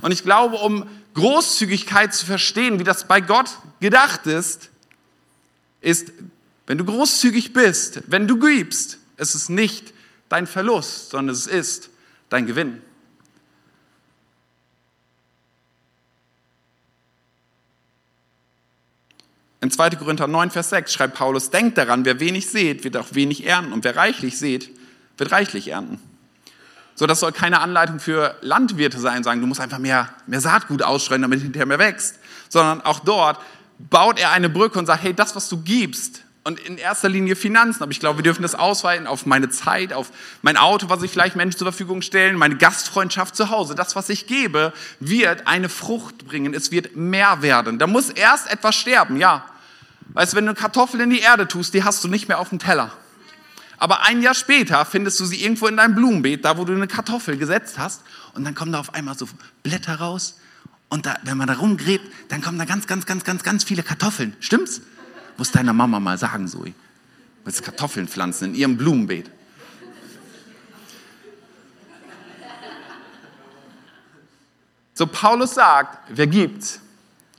[0.00, 4.70] Und ich glaube, um Großzügigkeit zu verstehen, wie das bei Gott gedacht ist,
[5.80, 6.12] ist,
[6.66, 9.92] wenn du großzügig bist, wenn du gibst, ist es nicht
[10.28, 11.90] dein Verlust, sondern es ist
[12.28, 12.82] dein Gewinn.
[19.60, 19.90] In 2.
[19.90, 23.72] Korinther 9, Vers 6 schreibt Paulus, denkt daran, wer wenig sät, wird auch wenig ernten
[23.72, 24.70] und wer reichlich sät,
[25.16, 26.00] wird reichlich ernten.
[26.98, 30.82] So, das soll keine Anleitung für Landwirte sein, sagen, du musst einfach mehr, mehr Saatgut
[30.82, 32.16] ausstreuen, damit hinterher mehr wächst,
[32.48, 33.38] sondern auch dort
[33.78, 37.36] baut er eine Brücke und sagt, hey, das, was du gibst, und in erster Linie
[37.36, 41.02] Finanzen, aber ich glaube, wir dürfen das ausweiten auf meine Zeit, auf mein Auto, was
[41.02, 43.74] ich vielleicht Menschen zur Verfügung stellen, meine Gastfreundschaft zu Hause.
[43.74, 46.54] Das, was ich gebe, wird eine Frucht bringen.
[46.54, 47.78] Es wird mehr werden.
[47.78, 49.44] Da muss erst etwas sterben, ja.
[50.14, 52.48] Weißt wenn du eine Kartoffel in die Erde tust, die hast du nicht mehr auf
[52.48, 52.92] dem Teller.
[53.78, 56.88] Aber ein Jahr später findest du sie irgendwo in deinem Blumenbeet, da wo du eine
[56.88, 58.02] Kartoffel gesetzt hast.
[58.34, 59.28] Und dann kommen da auf einmal so
[59.62, 60.40] Blätter raus.
[60.88, 63.82] Und da, wenn man da rumgräbt, dann kommen da ganz, ganz, ganz, ganz, ganz viele
[63.82, 64.36] Kartoffeln.
[64.40, 64.80] Stimmt's?
[65.36, 66.74] Muss deiner Mama mal sagen, Zoe.
[67.44, 69.30] Willst Kartoffeln pflanzen in ihrem Blumenbeet.
[74.94, 76.80] So, Paulus sagt, wer gibt,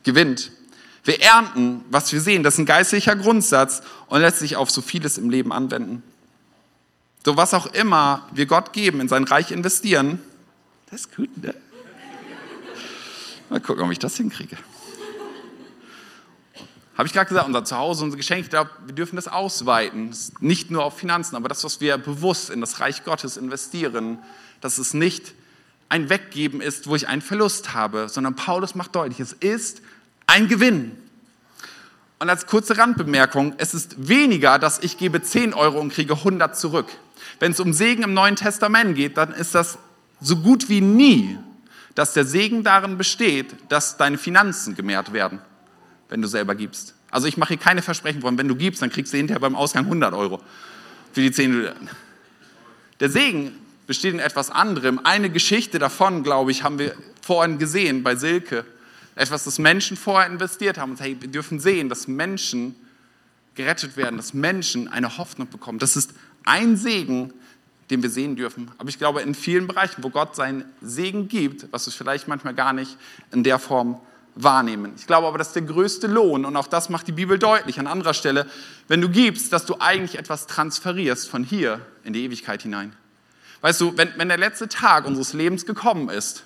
[0.03, 0.51] gewinnt.
[1.03, 2.43] Wir ernten, was wir sehen.
[2.43, 6.01] Das ist ein geistlicher Grundsatz und lässt sich auf so vieles im Leben anwenden.
[7.25, 10.19] So was auch immer wir Gott geben, in sein Reich investieren,
[10.89, 11.53] das ist gut, ne?
[13.49, 14.57] Mal gucken, ob ich das hinkriege.
[16.95, 20.13] Habe ich gerade gesagt, unser Zuhause, unser Geschenk, ich glaube, wir dürfen das ausweiten.
[20.39, 24.19] Nicht nur auf Finanzen, aber das, was wir bewusst in das Reich Gottes investieren,
[24.61, 25.33] dass es nicht
[25.87, 29.81] ein Weggeben ist, wo ich einen Verlust habe, sondern Paulus macht deutlich, es ist
[30.27, 30.91] ein Gewinn.
[32.19, 36.57] Und als kurze Randbemerkung, es ist weniger, dass ich gebe 10 Euro und kriege 100
[36.57, 36.87] zurück.
[37.39, 39.77] Wenn es um Segen im Neuen Testament geht, dann ist das
[40.21, 41.37] so gut wie nie,
[41.95, 45.39] dass der Segen darin besteht, dass deine Finanzen gemehrt werden,
[46.09, 46.95] wenn du selber gibst.
[47.11, 49.55] Also ich mache hier keine Versprechen von, wenn du gibst, dann kriegst du hinterher beim
[49.55, 50.41] Ausgang 100 Euro
[51.13, 51.69] für die 10.
[52.99, 53.53] Der Segen
[53.87, 54.99] besteht in etwas anderem.
[55.03, 58.65] Eine Geschichte davon, glaube ich, haben wir vorhin gesehen bei Silke.
[59.15, 60.91] Etwas, das Menschen vorher investiert haben.
[60.91, 62.75] Und hey, wir dürfen sehen, dass Menschen
[63.55, 65.79] gerettet werden, dass Menschen eine Hoffnung bekommen.
[65.79, 66.13] Das ist
[66.45, 67.33] ein Segen,
[67.89, 68.71] den wir sehen dürfen.
[68.77, 72.53] Aber ich glaube, in vielen Bereichen, wo Gott seinen Segen gibt, was wir vielleicht manchmal
[72.53, 72.97] gar nicht
[73.31, 73.99] in der Form
[74.35, 74.93] wahrnehmen.
[74.95, 77.79] Ich glaube aber, das ist der größte Lohn und auch das macht die Bibel deutlich
[77.79, 78.45] an anderer Stelle,
[78.87, 82.93] wenn du gibst, dass du eigentlich etwas transferierst von hier in die Ewigkeit hinein.
[83.61, 86.43] Weißt du, wenn, wenn der letzte Tag unseres Lebens gekommen ist,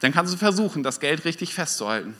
[0.00, 2.14] dann kannst du versuchen, das Geld richtig festzuhalten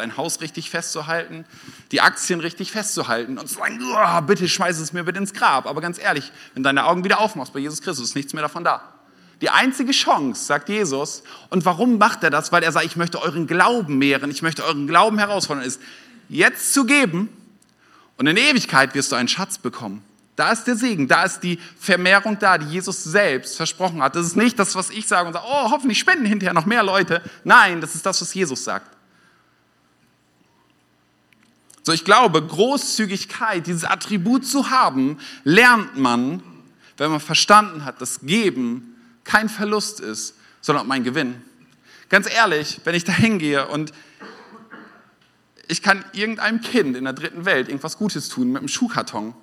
[0.00, 1.44] dein Haus richtig festzuhalten,
[1.92, 5.66] die Aktien richtig festzuhalten und zu sagen, oh, bitte schmeiß es mir bitte ins Grab.
[5.66, 8.64] Aber ganz ehrlich, wenn deine Augen wieder aufmachst bei Jesus Christus, ist nichts mehr davon
[8.64, 8.82] da.
[9.40, 12.52] Die einzige Chance, sagt Jesus, und warum macht er das?
[12.52, 15.80] Weil er sagt, ich möchte euren Glauben mehren, ich möchte euren Glauben herausfordern, ist,
[16.28, 17.30] jetzt zu geben
[18.18, 20.04] und in Ewigkeit wirst du einen Schatz bekommen.
[20.36, 24.16] Da ist der Segen, da ist die Vermehrung da, die Jesus selbst versprochen hat.
[24.16, 26.82] Das ist nicht das, was ich sage und sage, oh, hoffentlich spenden hinterher noch mehr
[26.82, 27.22] Leute.
[27.44, 28.86] Nein, das ist das, was Jesus sagt.
[31.90, 36.40] So, ich glaube, Großzügigkeit, dieses Attribut zu haben, lernt man,
[36.96, 41.42] wenn man verstanden hat, dass Geben kein Verlust ist, sondern mein Gewinn.
[42.08, 43.92] Ganz ehrlich, wenn ich da hingehe und
[45.66, 49.34] ich kann irgendeinem Kind in der dritten Welt irgendwas Gutes tun mit einem Schuhkarton,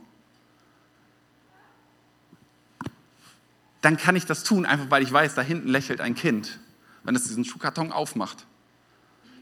[3.82, 6.60] dann kann ich das tun, einfach weil ich weiß, da hinten lächelt ein Kind,
[7.04, 8.46] wenn es diesen Schuhkarton aufmacht.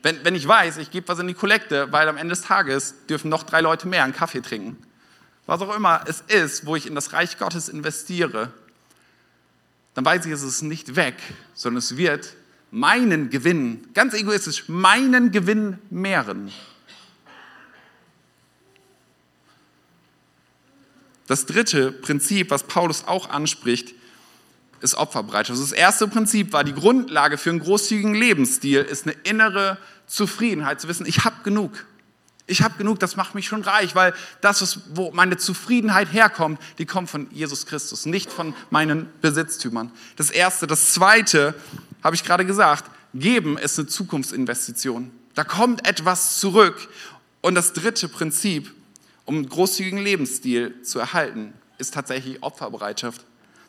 [0.05, 2.93] Wenn, wenn ich weiß, ich gebe was in die Kollekte, weil am Ende des Tages
[3.09, 4.77] dürfen noch drei Leute mehr einen Kaffee trinken.
[5.47, 8.53] Was auch immer es ist, wo ich in das Reich Gottes investiere,
[9.95, 11.15] dann weiß ich, es ist nicht weg,
[11.55, 12.35] sondern es wird
[12.69, 16.51] meinen Gewinn, ganz egoistisch, meinen Gewinn mehren.
[21.25, 23.95] Das dritte Prinzip, was Paulus auch anspricht,
[24.81, 25.59] ist Opferbereitschaft.
[25.59, 30.87] Das erste Prinzip war die Grundlage für einen großzügigen Lebensstil, ist eine innere Zufriedenheit, zu
[30.87, 31.85] wissen, ich habe genug.
[32.47, 36.61] Ich habe genug, das macht mich schon reich, weil das, was, wo meine Zufriedenheit herkommt,
[36.77, 39.91] die kommt von Jesus Christus, nicht von meinen Besitztümern.
[40.15, 40.67] Das Erste.
[40.67, 41.55] Das Zweite,
[42.03, 42.85] habe ich gerade gesagt,
[43.15, 45.09] geben ist eine Zukunftsinvestition.
[45.33, 46.87] Da kommt etwas zurück.
[47.41, 48.71] Und das dritte Prinzip,
[49.25, 53.25] um einen großzügigen Lebensstil zu erhalten, ist tatsächlich Opferbereitschaft.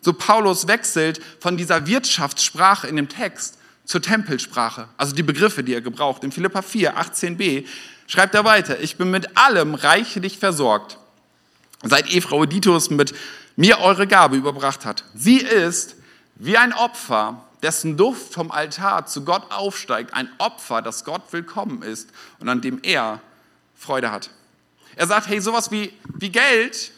[0.07, 5.75] So Paulus wechselt von dieser Wirtschaftssprache in dem Text zur Tempelsprache, also die Begriffe, die
[5.75, 6.23] er gebraucht.
[6.23, 7.67] In Philippa 4, 18b
[8.07, 10.99] schreibt er weiter, ich bin mit allem reichlich versorgt,
[11.83, 13.15] seit Ephroditus mit
[13.57, 15.03] mir eure Gabe überbracht hat.
[15.17, 15.97] Sie ist
[16.37, 21.83] wie ein Opfer, dessen Duft vom Altar zu Gott aufsteigt, ein Opfer, das Gott willkommen
[21.83, 23.21] ist und an dem er
[23.75, 24.31] Freude hat.
[24.95, 26.93] Er sagt, hey, sowas wie, wie Geld,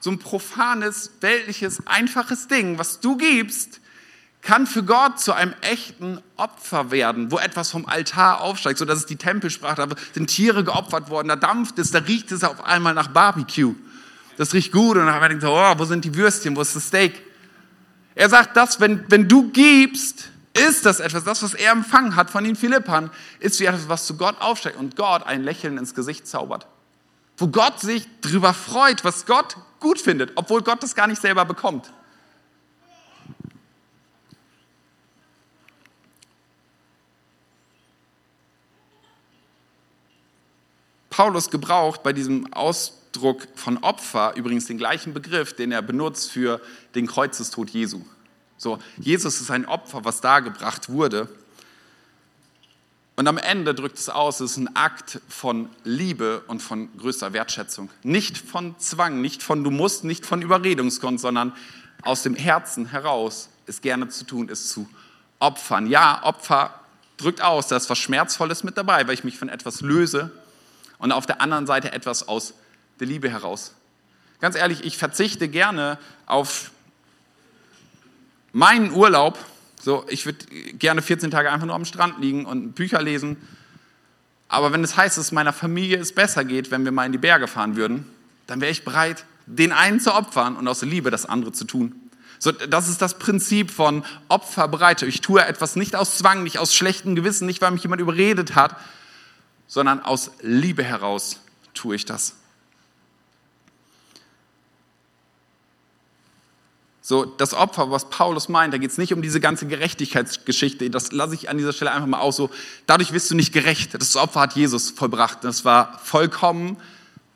[0.00, 3.80] so ein profanes, weltliches, einfaches Ding, was du gibst,
[4.42, 9.00] kann für Gott zu einem echten Opfer werden, wo etwas vom Altar aufsteigt, so dass
[9.00, 12.64] es die Tempelsprache, da sind Tiere geopfert worden, da dampft es, da riecht es auf
[12.64, 13.74] einmal nach Barbecue.
[14.38, 17.20] Das riecht gut und dann gedacht, oh, wo sind die Würstchen, wo ist das Steak?
[18.14, 22.30] Er sagt das, wenn, wenn du gibst, ist das etwas, das, was er empfangen hat
[22.30, 25.94] von den Philippern, ist wie etwas, was zu Gott aufsteigt und Gott ein Lächeln ins
[25.94, 26.66] Gesicht zaubert.
[27.40, 31.46] Wo Gott sich drüber freut, was Gott gut findet, obwohl Gott das gar nicht selber
[31.46, 31.90] bekommt.
[41.08, 46.60] Paulus gebraucht bei diesem Ausdruck von Opfer übrigens den gleichen Begriff, den er benutzt für
[46.94, 48.02] den Kreuzestod Jesu.
[48.58, 51.26] So, Jesus ist ein Opfer, was dargebracht wurde.
[53.16, 57.32] Und am Ende drückt es aus, es ist ein Akt von Liebe und von größter
[57.32, 57.90] Wertschätzung.
[58.02, 61.52] Nicht von Zwang, nicht von du musst, nicht von Überredungskunst, sondern
[62.02, 64.88] aus dem Herzen heraus es gerne zu tun, es zu
[65.38, 65.86] opfern.
[65.86, 66.74] Ja, Opfer
[67.18, 70.30] drückt aus, da ist was Schmerzvolles mit dabei, weil ich mich von etwas löse,
[71.00, 72.54] und auf der anderen Seite etwas aus
[73.00, 73.74] der Liebe heraus.
[74.40, 76.70] Ganz ehrlich, ich verzichte gerne auf
[78.52, 79.38] meinen Urlaub.
[79.80, 83.38] So, ich würde gerne 14 Tage einfach nur am Strand liegen und Bücher lesen.
[84.48, 87.18] Aber wenn es heißt, dass meiner Familie es besser geht, wenn wir mal in die
[87.18, 88.04] Berge fahren würden,
[88.46, 91.94] dann wäre ich bereit, den einen zu opfern und aus Liebe das andere zu tun.
[92.38, 95.06] So, das ist das Prinzip von Opferbereite.
[95.06, 98.54] Ich tue etwas nicht aus Zwang, nicht aus schlechtem Gewissen, nicht weil mich jemand überredet
[98.54, 98.76] hat,
[99.66, 101.40] sondern aus Liebe heraus
[101.74, 102.39] tue ich das.
[107.10, 110.90] So, das Opfer, was Paulus meint, da geht es nicht um diese ganze Gerechtigkeitsgeschichte.
[110.90, 112.36] Das lasse ich an dieser Stelle einfach mal aus.
[112.36, 112.50] So,
[112.86, 113.94] dadurch wirst du nicht gerecht.
[113.94, 115.42] Das Opfer hat Jesus vollbracht.
[115.42, 116.76] Das war vollkommen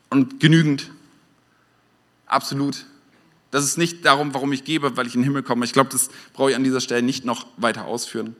[0.09, 0.91] und genügend.
[2.25, 2.85] Absolut.
[3.51, 5.65] Das ist nicht darum, warum ich gebe, weil ich in den Himmel komme.
[5.65, 8.37] Ich glaube, das brauche ich an dieser Stelle nicht noch weiter ausführen.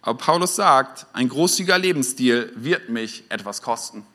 [0.00, 4.06] Aber Paulus sagt, ein großzügiger Lebensstil wird mich etwas kosten.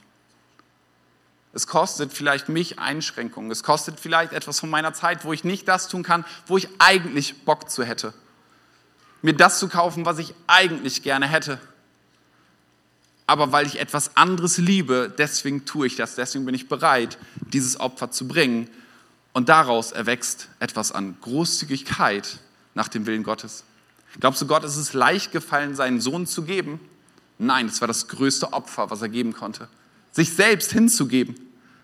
[1.53, 3.51] Es kostet vielleicht mich Einschränkungen.
[3.51, 6.69] Es kostet vielleicht etwas von meiner Zeit, wo ich nicht das tun kann, wo ich
[6.79, 8.13] eigentlich Bock zu hätte.
[9.21, 11.59] Mir das zu kaufen, was ich eigentlich gerne hätte.
[13.27, 16.15] Aber weil ich etwas anderes liebe, deswegen tue ich das.
[16.15, 17.17] Deswegen bin ich bereit,
[17.53, 18.69] dieses Opfer zu bringen.
[19.33, 22.39] Und daraus erwächst etwas an Großzügigkeit
[22.73, 23.63] nach dem Willen Gottes.
[24.19, 26.79] Glaubst du, Gott ist es leicht gefallen, seinen Sohn zu geben?
[27.37, 29.67] Nein, es war das größte Opfer, was er geben konnte.
[30.11, 31.35] Sich selbst hinzugeben.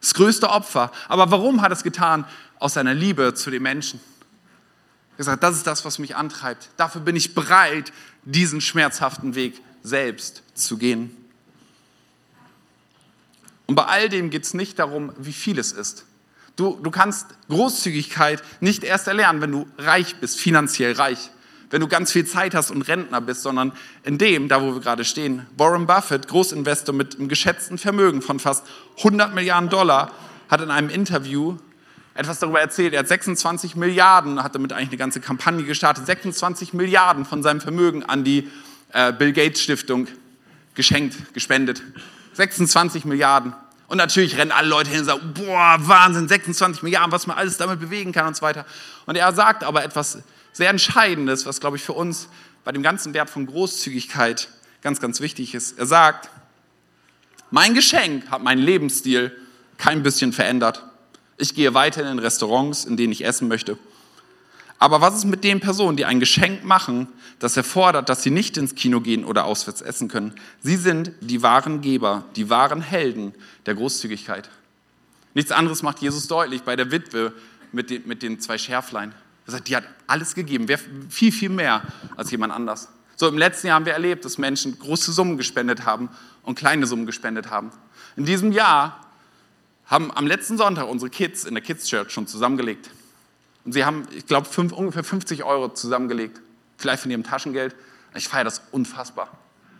[0.01, 0.91] Das größte Opfer.
[1.07, 2.25] Aber warum hat er es getan?
[2.59, 3.99] Aus seiner Liebe zu den Menschen.
[5.13, 6.69] Er gesagt, das ist das, was mich antreibt.
[6.77, 7.91] Dafür bin ich bereit,
[8.23, 11.15] diesen schmerzhaften Weg selbst zu gehen.
[13.65, 16.05] Und bei all dem geht es nicht darum, wie viel es ist.
[16.55, 21.29] Du, du kannst Großzügigkeit nicht erst erlernen, wenn du reich bist, finanziell reich
[21.69, 24.81] wenn du ganz viel Zeit hast und Rentner bist, sondern in dem, da wo wir
[24.81, 25.45] gerade stehen.
[25.57, 28.65] Warren Buffett, Großinvestor mit einem geschätzten Vermögen von fast
[28.99, 30.11] 100 Milliarden Dollar,
[30.49, 31.57] hat in einem Interview
[32.13, 32.93] etwas darüber erzählt.
[32.93, 37.61] Er hat 26 Milliarden, hat damit eigentlich eine ganze Kampagne gestartet, 26 Milliarden von seinem
[37.61, 38.49] Vermögen an die
[38.93, 40.07] äh, Bill Gates Stiftung
[40.73, 41.83] geschenkt, gespendet.
[42.33, 43.53] 26 Milliarden.
[43.87, 47.57] Und natürlich rennen alle Leute hin und sagen, boah, Wahnsinn, 26 Milliarden, was man alles
[47.57, 48.65] damit bewegen kann und so weiter.
[49.05, 50.19] Und er sagt aber etwas
[50.57, 52.27] sehr Entscheidendes, was, glaube ich, für uns
[52.63, 54.49] bei dem ganzen Wert von Großzügigkeit
[54.81, 55.77] ganz, ganz wichtig ist.
[55.77, 56.29] Er sagt,
[57.51, 59.35] mein Geschenk hat meinen Lebensstil
[59.77, 60.83] kein bisschen verändert.
[61.37, 63.77] Ich gehe weiterhin in Restaurants, in denen ich essen möchte.
[64.79, 67.07] Aber was ist mit den Personen, die ein Geschenk machen,
[67.39, 70.33] das erfordert, dass sie nicht ins Kino gehen oder auswärts essen können?
[70.61, 73.33] Sie sind die wahren Geber, die wahren Helden
[73.65, 74.49] der Großzügigkeit.
[75.35, 77.33] Nichts anderes macht Jesus deutlich bei der Witwe
[77.71, 79.13] mit den, mit den zwei Schärflein.
[79.47, 80.67] Er sagt, die hat alles gegeben,
[81.09, 81.81] viel, viel mehr
[82.17, 82.89] als jemand anders.
[83.15, 86.09] So im letzten Jahr haben wir erlebt, dass Menschen große Summen gespendet haben
[86.43, 87.71] und kleine Summen gespendet haben.
[88.15, 89.01] In diesem Jahr
[89.85, 92.89] haben am letzten Sonntag unsere Kids in der Kids Church schon zusammengelegt.
[93.63, 96.41] Und sie haben, ich glaube, ungefähr 50 Euro zusammengelegt.
[96.77, 97.75] vielleicht von ihrem Taschengeld.
[98.15, 99.29] Ich feiere das unfassbar.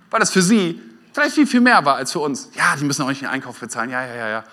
[0.10, 0.82] Weil das für sie
[1.14, 2.50] vielleicht viel, viel mehr war als für uns.
[2.56, 3.90] Ja, die müssen auch nicht den Einkauf bezahlen.
[3.90, 4.44] Ja, ja, ja, ja.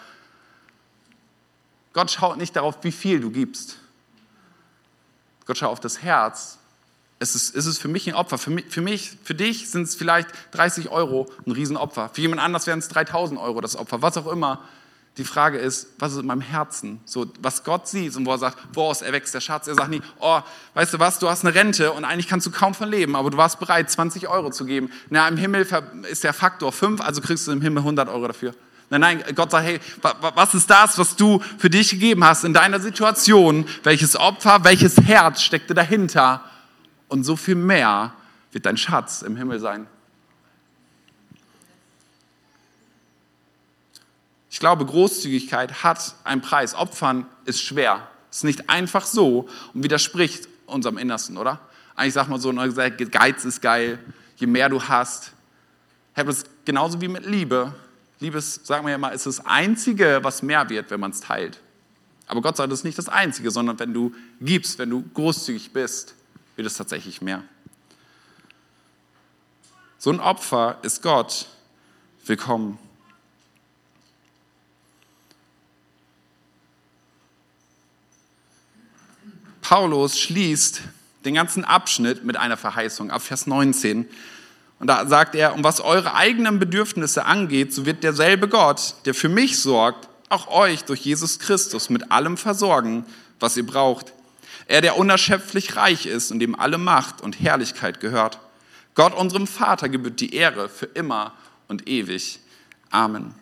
[1.93, 3.79] Gott schaut nicht darauf, wie viel du gibst.
[5.47, 6.59] Gott schaut auf das Herz.
[7.19, 8.39] Es ist, es ist für mich ein Opfer.
[8.39, 12.11] Für mich, für, mich, für dich sind es vielleicht 30 Euro ein Riesenopfer.
[12.13, 14.61] Für jemand anders wären es 3000 Euro das Opfer, was auch immer.
[15.17, 17.01] Die Frage ist, was ist in meinem Herzen?
[17.05, 19.69] So, was Gott sieht und wo er sagt, woraus erwächst der Schatz?
[19.69, 20.41] Er sagt nie, oh,
[20.75, 23.31] weißt du was, du hast eine Rente und eigentlich kannst du kaum von leben, aber
[23.31, 24.91] du warst bereit, 20 Euro zu geben.
[25.11, 25.69] Na, im Himmel
[26.11, 28.55] ist der Faktor 5, also kriegst du im Himmel 100 Euro dafür.
[28.99, 32.55] Nein, nein, Gott sagt, hey, was ist das, was du für dich gegeben hast in
[32.55, 33.67] deiner Situation?
[33.83, 36.45] Welches Opfer, welches Herz steckte dahinter?
[37.09, 38.13] Und so viel mehr
[38.53, 39.89] wird dein Schatz im Himmel sein.
[44.49, 46.77] Ich glaube, Großzügigkeit hat einen Preis.
[46.77, 48.07] Opfern ist schwer.
[48.31, 51.59] Ist nicht einfach so und widerspricht unserem Innersten, oder?
[51.97, 53.99] Eigentlich sagt man so, Geiz ist geil,
[54.37, 55.33] je mehr du hast.
[56.13, 57.75] Ich habe es genauso wie mit Liebe.
[58.21, 61.21] Liebe ist, sagen wir ja mal, ist das Einzige, was mehr wird, wenn man es
[61.21, 61.61] teilt.
[62.27, 65.73] Aber Gott sagt, das ist nicht das Einzige, sondern wenn du gibst, wenn du großzügig
[65.73, 66.15] bist,
[66.57, 67.43] wird es tatsächlich mehr.
[69.99, 71.49] So ein Opfer ist Gott
[72.27, 72.79] willkommen.
[79.61, 80.83] Paulus schließt
[81.25, 84.07] den ganzen Abschnitt mit einer Verheißung ab Vers 19.
[84.85, 89.15] Und da sagt er, um was eure eigenen Bedürfnisse angeht, so wird derselbe Gott, der
[89.15, 93.07] für mich sorgt, auch euch durch Jesus Christus mit allem versorgen,
[93.41, 94.13] was ihr braucht.
[94.67, 98.39] Er, der unerschöpflich reich ist und dem alle Macht und Herrlichkeit gehört.
[98.95, 101.33] Gott, unserem Vater, gebührt die Ehre für immer
[101.67, 102.41] und ewig.
[102.91, 103.35] Amen.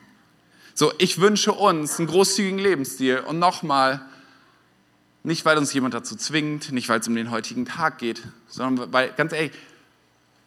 [0.74, 4.00] So, ich wünsche uns einen großzügigen Lebensstil und nochmal,
[5.24, 8.92] nicht, weil uns jemand dazu zwingt, nicht, weil es um den heutigen Tag geht, sondern
[8.92, 9.50] weil, ganz ehrlich,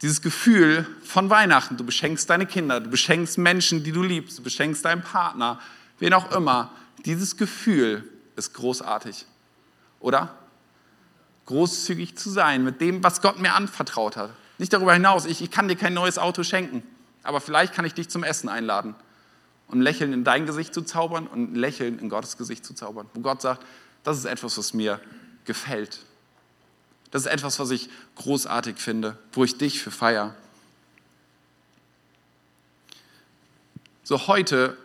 [0.05, 4.43] dieses Gefühl von Weihnachten, du beschenkst deine Kinder, du beschenkst Menschen, die du liebst, du
[4.43, 5.59] beschenkst deinen Partner,
[5.97, 6.71] wen auch immer,
[7.05, 9.25] dieses Gefühl ist großartig,
[9.99, 10.35] oder?
[11.47, 14.29] Großzügig zu sein mit dem, was Gott mir anvertraut hat.
[14.59, 16.83] Nicht darüber hinaus, ich, ich kann dir kein neues Auto schenken,
[17.23, 18.93] aber vielleicht kann ich dich zum Essen einladen
[19.69, 23.09] und ein Lächeln in dein Gesicht zu zaubern und Lächeln in Gottes Gesicht zu zaubern,
[23.15, 23.65] wo Gott sagt,
[24.03, 25.01] das ist etwas, was mir
[25.45, 26.05] gefällt.
[27.15, 27.87] Das ist etwas, was ich
[28.17, 30.35] großartig finde, wo ich dich für feier.
[34.03, 34.75] So heute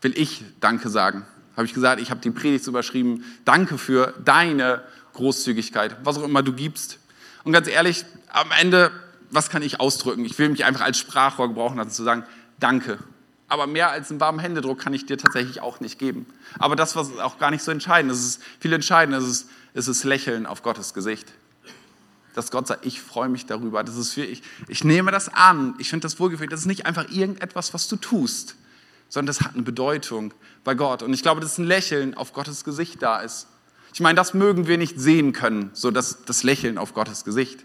[0.00, 1.26] will ich Danke sagen.
[1.54, 3.22] Habe ich gesagt, ich habe die Predigt überschrieben.
[3.44, 4.82] Danke für deine
[5.12, 6.98] Großzügigkeit, was auch immer du gibst.
[7.44, 8.90] Und ganz ehrlich, am Ende,
[9.30, 10.24] was kann ich ausdrücken?
[10.24, 12.24] Ich will mich einfach als Sprachrohr gebrauchen lassen, zu sagen,
[12.60, 12.98] danke
[13.52, 16.24] aber mehr als einen warmen Händedruck kann ich dir tatsächlich auch nicht geben.
[16.58, 20.04] Aber das, was auch gar nicht so entscheidend ist, ist viel entscheidender ist, ist das
[20.04, 21.30] Lächeln auf Gottes Gesicht.
[22.34, 23.84] Dass Gott sagt, ich freue mich darüber.
[23.84, 25.74] Das ist für, ich, ich nehme das an.
[25.78, 26.50] Ich finde das wohlgefühlt.
[26.52, 28.56] Das ist nicht einfach irgendetwas, was du tust,
[29.08, 30.32] sondern das hat eine Bedeutung
[30.64, 31.02] bei Gott.
[31.02, 33.48] Und ich glaube, dass ein Lächeln auf Gottes Gesicht da ist.
[33.92, 37.64] Ich meine, das mögen wir nicht sehen können, so das, das Lächeln auf Gottes Gesicht.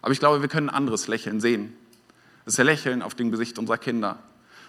[0.00, 1.74] Aber ich glaube, wir können ein anderes Lächeln sehen.
[2.44, 4.18] Das ist der Lächeln auf dem Gesicht unserer Kinder.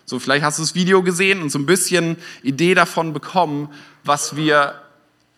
[0.04, 3.70] So, vielleicht hast du das Video gesehen und so ein bisschen Idee davon bekommen,
[4.04, 4.82] was wir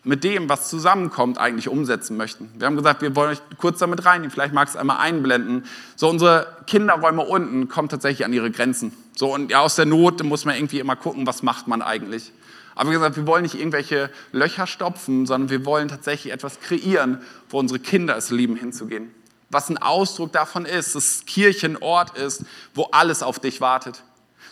[0.04, 2.49] mit dem, was zusammenkommt, eigentlich umsetzen möchten.
[2.58, 5.66] Wir haben gesagt, wir wollen euch kurz damit reinnehmen, vielleicht magst du einmal einblenden.
[5.95, 8.93] So, unsere Kinderräume unten kommen tatsächlich an ihre Grenzen.
[9.16, 12.32] So, und ja, aus der Not muss man irgendwie immer gucken, was macht man eigentlich.
[12.74, 17.22] Aber wie gesagt, wir wollen nicht irgendwelche Löcher stopfen, sondern wir wollen tatsächlich etwas kreieren,
[17.49, 19.12] wo unsere Kinder es lieben, hinzugehen.
[19.49, 24.02] Was ein Ausdruck davon ist, dass Kirche ein Ort ist, wo alles auf dich wartet.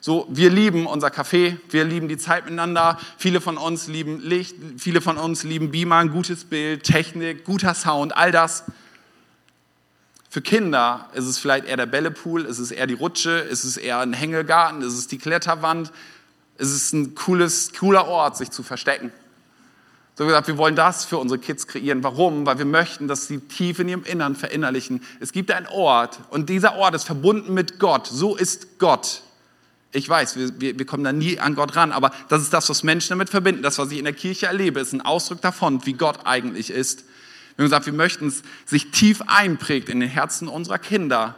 [0.02, 2.98] So, wir lieben unser Café, wir lieben die Zeit miteinander.
[3.18, 7.74] Viele von uns lieben Licht, viele von uns lieben Beamer, ein gutes Bild, Technik, guter
[7.74, 8.64] Sound, all das.
[10.30, 13.76] Für Kinder ist es vielleicht eher der Bällepool, ist es eher die Rutsche, ist es
[13.76, 15.92] eher ein Hängegarten, ist es die Kletterwand,
[16.58, 19.12] ist es ein cooles, cooler Ort, sich zu verstecken.
[20.16, 22.04] So gesagt, wir wollen das für unsere Kids kreieren.
[22.04, 22.46] Warum?
[22.46, 25.02] Weil wir möchten, dass sie tief in ihrem Innern verinnerlichen.
[25.20, 28.08] Es gibt einen Ort und dieser Ort ist verbunden mit Gott.
[28.08, 29.24] So ist Gott.
[29.92, 32.70] Ich weiß, wir, wir, wir, kommen da nie an Gott ran, aber das ist das,
[32.70, 33.64] was Menschen damit verbinden.
[33.64, 37.06] Das, was ich in der Kirche erlebe, ist ein Ausdruck davon, wie Gott eigentlich ist.
[37.56, 41.36] Wir haben gesagt, wir möchten es sich tief einprägt in den Herzen unserer Kinder,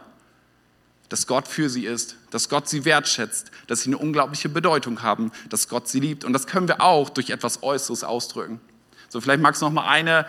[1.08, 5.32] dass Gott für sie ist, dass Gott sie wertschätzt, dass sie eine unglaubliche Bedeutung haben,
[5.48, 6.24] dass Gott sie liebt.
[6.24, 8.60] Und das können wir auch durch etwas Äußeres ausdrücken.
[9.08, 10.26] So, vielleicht magst du noch mal eine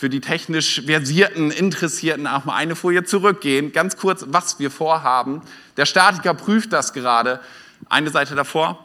[0.00, 3.70] für die technisch versierten Interessierten auch mal eine Folie zurückgehen.
[3.70, 5.42] Ganz kurz, was wir vorhaben.
[5.76, 7.38] Der Statiker prüft das gerade.
[7.90, 8.82] Eine Seite davor.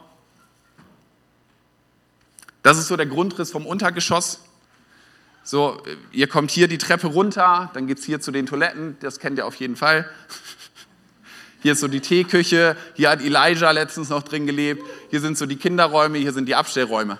[2.62, 4.42] Das ist so der Grundriss vom Untergeschoss.
[5.42, 9.18] So, ihr kommt hier die Treppe runter, dann geht es hier zu den Toiletten, das
[9.18, 10.10] kennt ihr auf jeden Fall.
[11.62, 15.46] Hier ist so die Teeküche, hier hat Elijah letztens noch drin gelebt, hier sind so
[15.46, 17.18] die Kinderräume, hier sind die Abstellräume.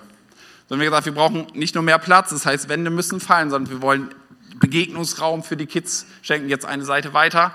[0.67, 3.49] So haben wir gesagt, wir brauchen nicht nur mehr Platz, das heißt, Wände müssen fallen,
[3.49, 4.09] sondern wir wollen
[4.59, 7.53] Begegnungsraum für die Kids, schenken jetzt eine Seite weiter.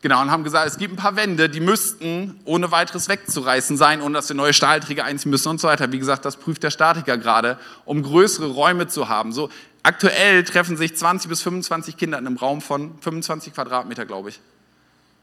[0.00, 4.00] Genau, und haben gesagt, es gibt ein paar Wände, die müssten ohne weiteres wegzureißen sein,
[4.00, 5.92] ohne dass wir neue Stahlträger einziehen müssen und so weiter.
[5.92, 9.32] Wie gesagt, das prüft der Statiker gerade, um größere Räume zu haben.
[9.32, 9.48] So,
[9.84, 14.40] aktuell treffen sich 20 bis 25 Kinder in einem Raum von 25 Quadratmeter, glaube ich.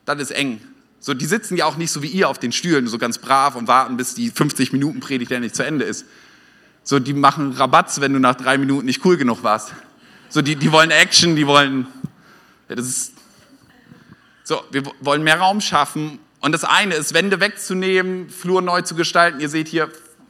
[0.05, 0.61] Das ist eng.
[0.99, 3.55] So, die sitzen ja auch nicht so wie ihr auf den Stühlen, so ganz brav
[3.55, 6.05] und warten, bis die 50 Minuten Predigt endlich zu Ende ist.
[6.83, 9.73] So, die machen Rabatz, wenn du nach drei Minuten nicht cool genug warst.
[10.29, 11.87] So, die, die wollen Action, die wollen,
[12.67, 13.13] ja, das ist,
[14.43, 16.19] so, wir wollen mehr Raum schaffen.
[16.41, 19.39] Und das eine ist, Wände wegzunehmen, Flur neu zu gestalten.
[19.39, 19.89] Ihr seht hier,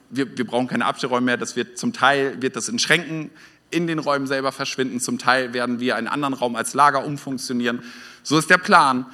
[0.09, 1.37] wir, wir brauchen keine Abstellräume mehr.
[1.37, 3.31] Das wird zum Teil, wird das in Schränken
[3.71, 4.99] in den Räumen selber verschwinden.
[4.99, 7.83] Zum Teil werden wir einen anderen Raum als Lager umfunktionieren.
[8.23, 9.05] So ist der Plan,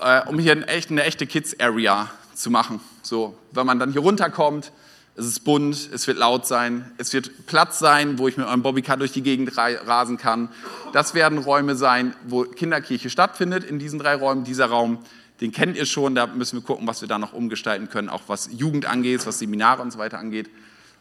[0.00, 2.80] äh, um hier eine echte, eine echte Kids-Area zu machen.
[3.02, 4.72] So, wenn man dann hier runterkommt,
[5.16, 8.62] es ist bunt, es wird laut sein, es wird Platz sein, wo ich mit meinem
[8.62, 10.48] Bobbycar durch die Gegend rasen kann.
[10.92, 14.44] Das werden Räume sein, wo Kinderkirche stattfindet in diesen drei Räumen.
[14.44, 14.98] Dieser Raum,
[15.40, 18.22] den kennt ihr schon, da müssen wir gucken, was wir da noch umgestalten können, auch
[18.28, 20.48] was Jugend angeht, was Seminare und so weiter angeht.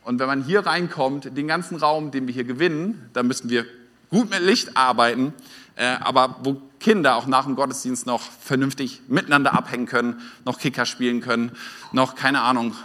[0.04, 3.66] Und wenn man hier reinkommt, den ganzen Raum, den wir hier gewinnen, da müssen wir
[4.10, 5.34] gut mit Licht arbeiten,
[5.76, 10.86] äh, aber wo Kinder auch nach dem Gottesdienst noch vernünftig miteinander abhängen können, noch Kicker
[10.86, 11.52] spielen können,
[11.92, 12.76] noch, keine Ahnung,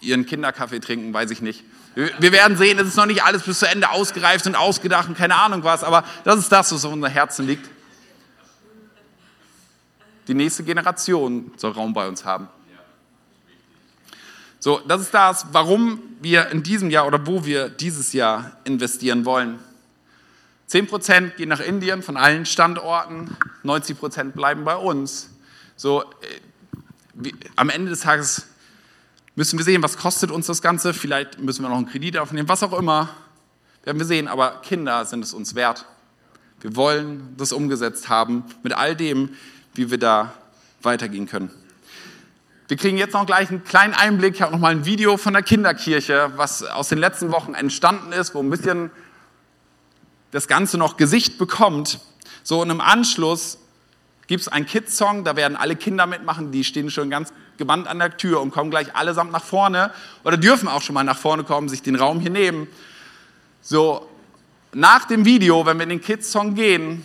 [0.00, 1.64] ihren Kinderkaffee trinken, weiß ich nicht.
[1.94, 5.16] Wir werden sehen, es ist noch nicht alles bis zu Ende ausgereift und ausgedacht und
[5.16, 7.68] keine Ahnung was, aber das ist das, was auf unser Herzen liegt.
[10.28, 12.48] Die nächste Generation soll Raum bei uns haben.
[14.60, 19.24] So, das ist das, warum wir in diesem Jahr oder wo wir dieses Jahr investieren
[19.24, 19.58] wollen.
[20.68, 25.30] 10% gehen nach Indien von allen Standorten, 90% bleiben bei uns.
[25.76, 26.06] So, äh,
[27.14, 28.46] wie, am Ende des Tages
[29.34, 30.92] müssen wir sehen, was kostet uns das Ganze.
[30.92, 33.08] Vielleicht müssen wir noch einen Kredit aufnehmen, was auch immer.
[33.84, 35.86] Werden wir sehen, aber Kinder sind es uns wert.
[36.60, 39.30] Wir wollen das umgesetzt haben mit all dem,
[39.74, 40.34] wie wir da
[40.82, 41.50] weitergehen können.
[42.66, 44.34] Wir kriegen jetzt noch gleich einen kleinen Einblick.
[44.34, 48.12] Ich habe noch mal ein Video von der Kinderkirche, was aus den letzten Wochen entstanden
[48.12, 48.90] ist, wo ein bisschen
[50.30, 52.00] das Ganze noch Gesicht bekommt.
[52.42, 53.58] So und im Anschluss
[54.26, 57.98] gibt es einen Kids-Song, da werden alle Kinder mitmachen, die stehen schon ganz gewandt an
[57.98, 59.90] der Tür und kommen gleich allesamt nach vorne
[60.22, 62.68] oder dürfen auch schon mal nach vorne kommen, sich den Raum hier nehmen.
[63.62, 64.06] So,
[64.72, 67.04] nach dem Video, wenn wir in den Kids-Song gehen,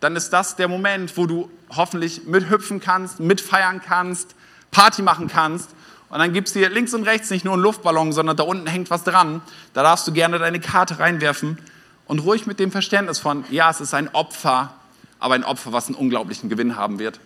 [0.00, 4.34] dann ist das der Moment, wo du hoffentlich mithüpfen kannst, mitfeiern kannst,
[4.70, 5.70] Party machen kannst.
[6.08, 8.68] Und dann gibt es hier links und rechts nicht nur einen Luftballon, sondern da unten
[8.68, 9.42] hängt was dran.
[9.74, 11.58] Da darfst du gerne deine Karte reinwerfen
[12.06, 14.74] und ruhig mit dem Verständnis von, ja, es ist ein Opfer
[15.18, 17.20] aber ein Opfer, was einen unglaublichen Gewinn haben wird.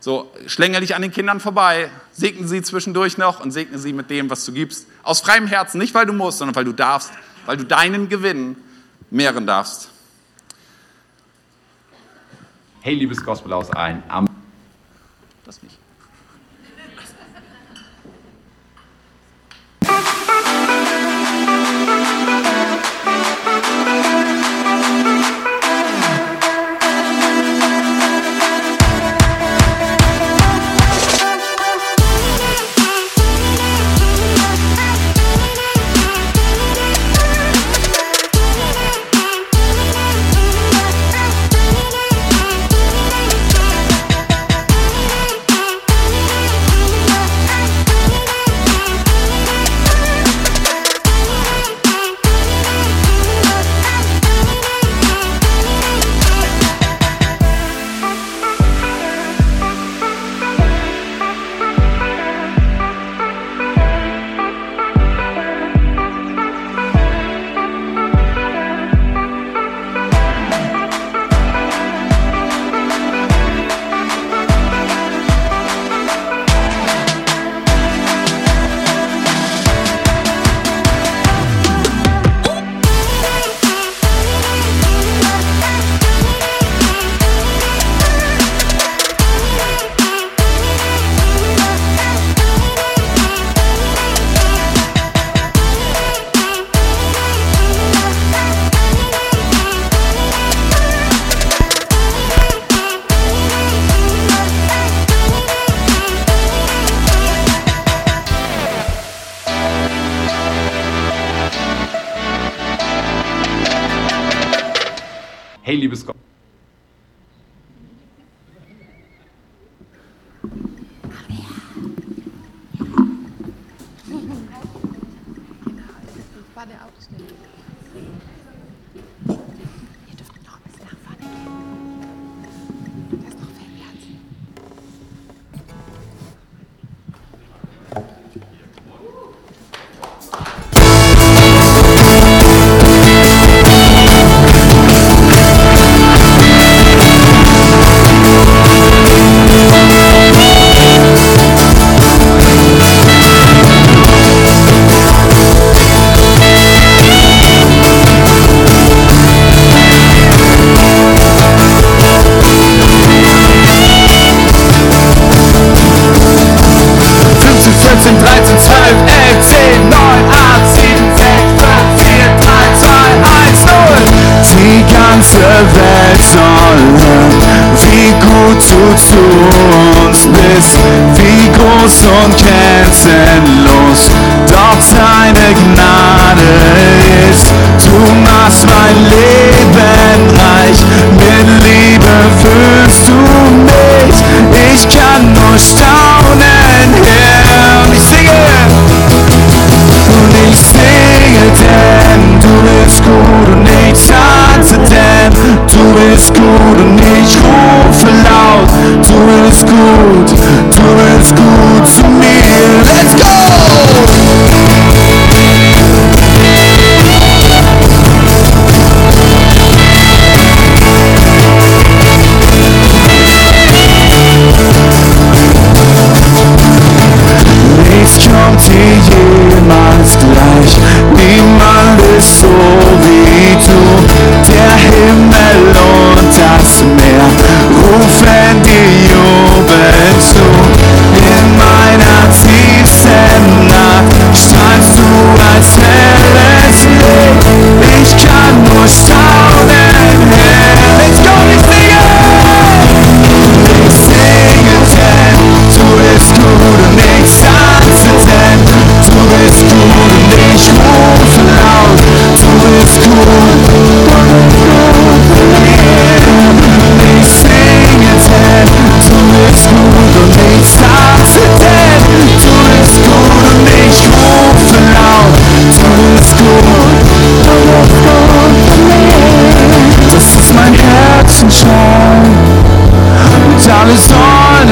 [0.00, 4.10] So, schlängel dich an den Kindern vorbei, segne sie zwischendurch noch und segne sie mit
[4.10, 4.86] dem, was du gibst.
[5.02, 7.10] Aus freiem Herzen, nicht weil du musst, sondern weil du darfst,
[7.46, 8.56] weil du deinen Gewinn
[9.10, 9.88] mehren darfst.
[12.82, 14.26] Hey, liebes Gospelhaus, ein Am.
[15.46, 15.78] Das nicht.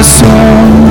[0.03, 0.82] Sollen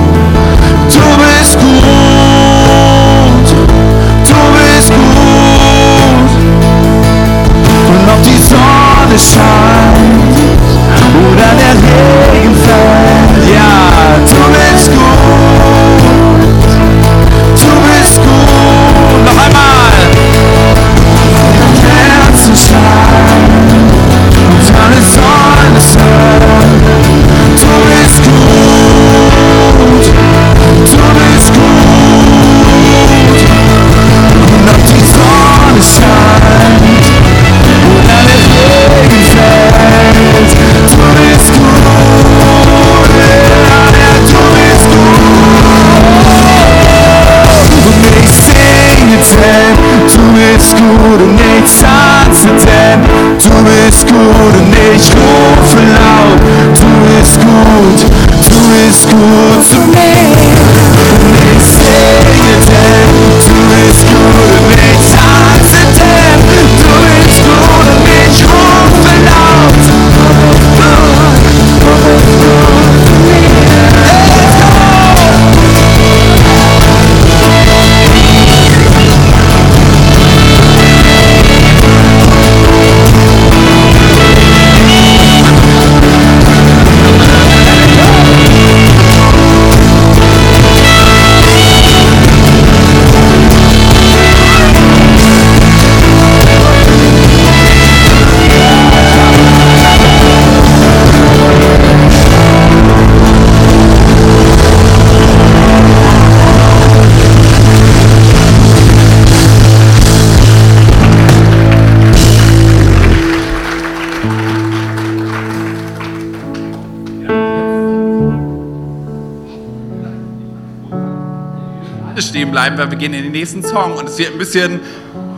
[122.29, 124.81] stehen bleiben, weil wir gehen in den nächsten Song und es wird ein bisschen,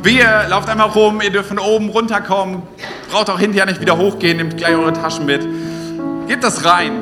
[0.03, 2.63] wir lauft einmal rum, ihr dürft von oben runterkommen,
[3.11, 5.47] braucht auch hinterher nicht wieder hochgehen, nehmt gleich eure Taschen mit.
[6.29, 6.93] Gebt das rein.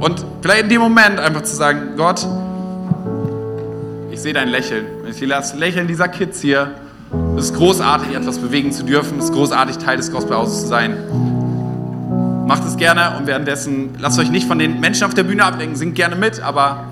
[0.00, 2.26] Und vielleicht in dem Moment einfach zu sagen, Gott,
[4.10, 4.86] ich sehe dein Lächeln.
[5.08, 6.72] Ich sehe das Lächeln dieser Kids hier.
[7.36, 9.18] Es ist großartig, etwas bewegen zu dürfen.
[9.18, 10.96] Es ist großartig, Teil des Gospelhauses zu sein.
[12.46, 15.76] Macht es gerne und währenddessen lasst euch nicht von den Menschen auf der Bühne ablenken.
[15.76, 16.84] Singt gerne mit, aber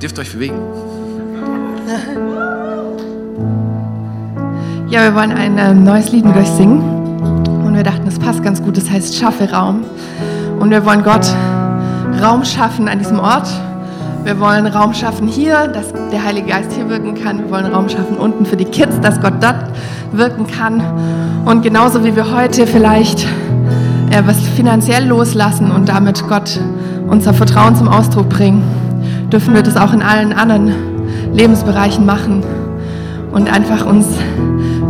[0.00, 0.60] dürft euch bewegen.
[4.94, 6.78] Ja, wir wollen ein äh, neues Lied mit euch singen.
[7.66, 8.76] Und wir dachten, es passt ganz gut.
[8.76, 9.82] Das heißt, schaffe Raum.
[10.60, 11.26] Und wir wollen Gott
[12.22, 13.48] Raum schaffen an diesem Ort.
[14.22, 17.40] Wir wollen Raum schaffen hier, dass der Heilige Geist hier wirken kann.
[17.40, 19.64] Wir wollen Raum schaffen unten für die Kids, dass Gott dort
[20.12, 20.80] wirken kann.
[21.44, 23.24] Und genauso wie wir heute vielleicht
[24.12, 26.60] äh, was finanziell loslassen und damit Gott
[27.08, 28.62] unser Vertrauen zum Ausdruck bringen,
[29.32, 30.72] dürfen wir das auch in allen anderen
[31.32, 32.44] Lebensbereichen machen
[33.32, 34.06] und einfach uns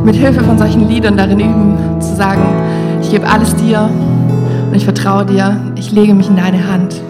[0.05, 2.43] mit Hilfe von solchen Liedern darin üben, zu sagen,
[3.01, 3.89] ich gebe alles dir
[4.69, 7.01] und ich vertraue dir, ich lege mich in deine Hand.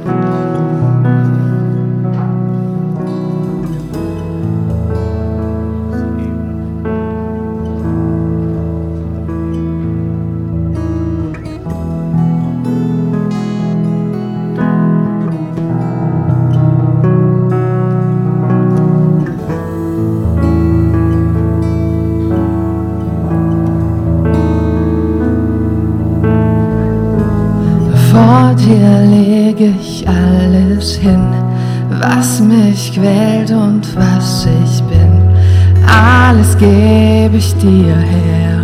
[37.65, 38.61] Dir her,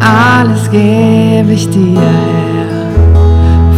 [0.00, 2.70] alles gebe ich dir her.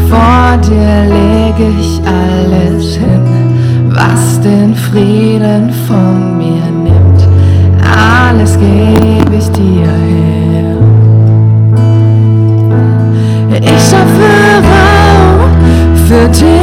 [0.09, 3.27] Vor dir lege ich alles hin,
[3.91, 7.27] was den Frieden von mir nimmt.
[7.83, 10.77] Alles gebe ich dir her.
[13.61, 14.31] Ich schaffe
[14.71, 15.51] Raum
[16.07, 16.55] für dich.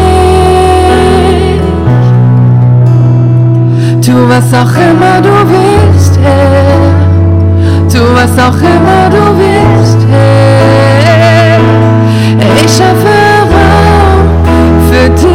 [4.05, 6.90] Tu was auch immer du willst, Herr.
[7.91, 11.59] Tu was auch immer du willst, Herr.
[12.63, 13.17] Ich schaffe
[13.51, 14.27] Raum
[14.89, 15.31] für dich.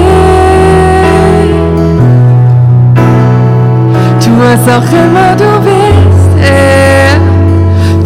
[4.25, 7.21] Tu was auch immer du willst, Herr.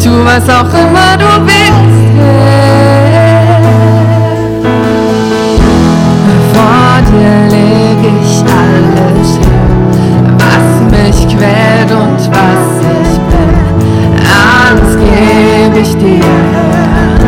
[0.03, 3.61] Tu was auch immer du willst, Herr.
[6.53, 9.29] Vor dir leg ich alles
[10.41, 13.00] was mich quält und was ich
[15.21, 17.19] gebe ich dir her,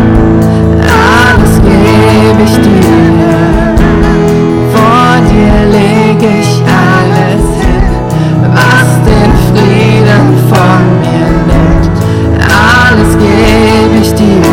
[0.90, 3.76] alles gebe ich dir her.
[4.74, 6.52] Vor dir leg ich
[6.86, 7.86] alles hin,
[8.58, 11.96] was den Frieden von mir nimmt.
[12.40, 14.53] Alles gebe ich dir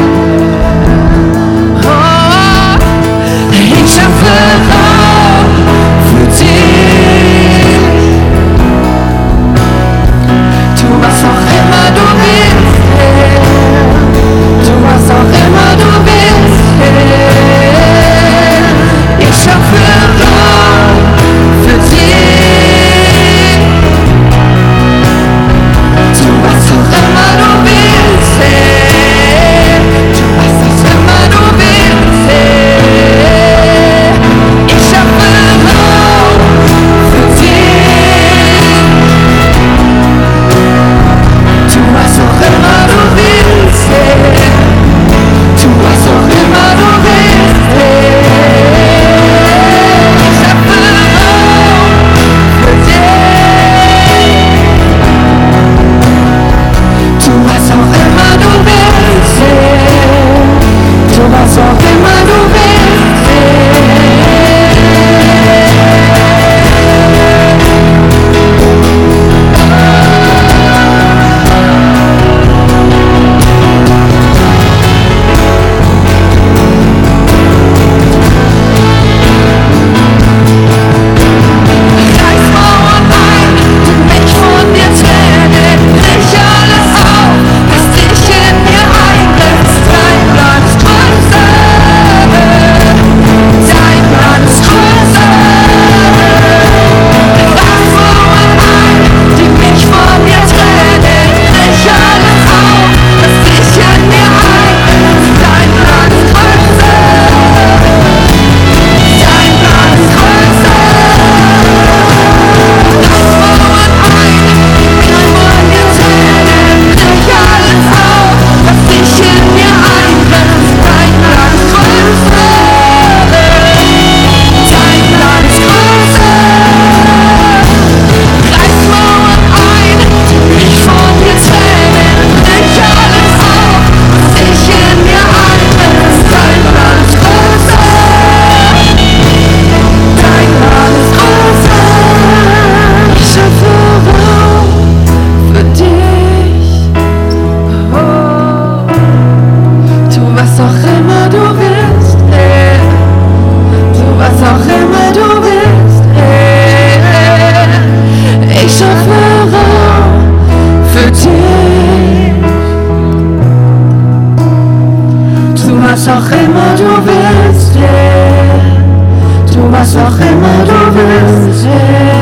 [171.51, 172.20] willst,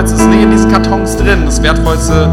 [0.00, 1.42] Wertvollste ist nicht in diesen Kartons drin.
[1.44, 2.30] Das Wertvollste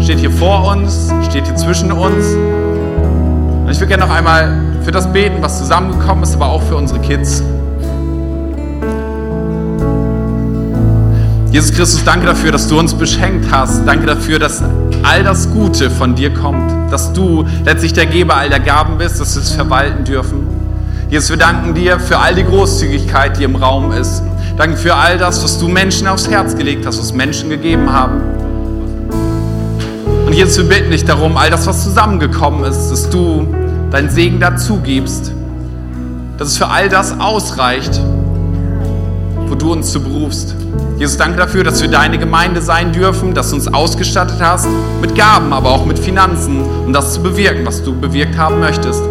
[0.00, 2.24] steht hier vor uns, steht hier zwischen uns.
[2.32, 6.76] Und ich würde gerne noch einmal für das beten, was zusammengekommen ist, aber auch für
[6.76, 7.42] unsere Kids.
[11.50, 13.86] Jesus Christus, danke dafür, dass du uns beschenkt hast.
[13.86, 14.62] Danke dafür, dass
[15.02, 16.90] all das Gute von dir kommt.
[16.90, 20.48] Dass du letztlich der Geber all der Gaben bist, dass wir es verwalten dürfen.
[21.10, 24.22] Jesus, wir danken dir für all die Großzügigkeit, die im Raum ist.
[24.56, 28.20] Danke für all das, was du Menschen aufs Herz gelegt hast, was Menschen gegeben haben.
[30.26, 33.48] Und Jesus, wir bitten dich darum, all das, was zusammengekommen ist, dass du
[33.90, 35.32] deinen Segen dazu gibst.
[36.38, 38.00] Dass es für all das ausreicht,
[39.48, 40.54] wo du uns zu berufst.
[40.98, 44.68] Jesus, danke dafür, dass wir deine Gemeinde sein dürfen, dass du uns ausgestattet hast
[45.00, 49.02] mit Gaben, aber auch mit Finanzen, um das zu bewirken, was du bewirkt haben möchtest.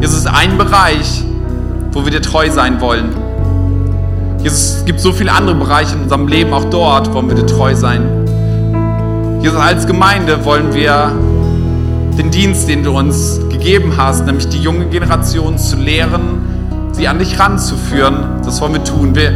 [0.00, 1.24] Jesus, es ist ein Bereich,
[1.90, 3.21] wo wir dir treu sein wollen.
[4.42, 7.46] Jesus, es gibt so viele andere Bereiche in unserem Leben, auch dort wollen wir dir
[7.46, 8.02] treu sein.
[9.40, 11.12] Jesus, als Gemeinde wollen wir
[12.18, 17.20] den Dienst, den du uns gegeben hast, nämlich die junge Generation zu lehren, sie an
[17.20, 19.14] dich ranzuführen, das wollen wir tun.
[19.14, 19.32] Wir,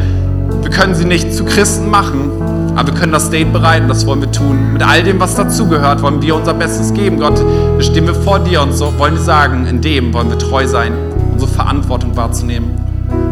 [0.63, 4.21] wir können sie nicht zu Christen machen, aber wir können das Date bereiten, das wollen
[4.21, 4.73] wir tun.
[4.73, 7.21] Mit all dem, was dazugehört, wollen wir unser Bestes geben.
[7.21, 10.39] Gott, da stehen wir vor dir und so wollen wir sagen, in dem wollen wir
[10.39, 10.93] treu sein,
[11.33, 12.73] unsere Verantwortung wahrzunehmen.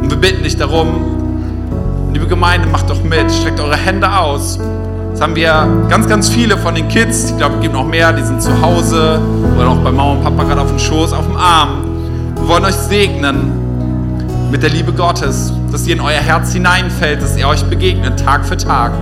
[0.02, 1.23] Und wir bitten dich darum,
[2.14, 4.58] liebe Gemeinde, macht doch mit, streckt eure Hände aus.
[5.10, 8.12] Jetzt haben wir ganz, ganz viele von den Kids, ich glaube, es gibt noch mehr,
[8.12, 9.20] die sind zu Hause
[9.56, 11.84] oder auch bei Mama und Papa gerade auf dem Schoß, auf dem Arm.
[12.36, 13.52] Wir wollen euch segnen
[14.50, 18.44] mit der Liebe Gottes, dass ihr in euer Herz hineinfällt, dass ihr euch begegnet Tag
[18.44, 18.92] für Tag,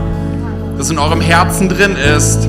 [0.79, 2.49] dass in eurem Herzen drin ist,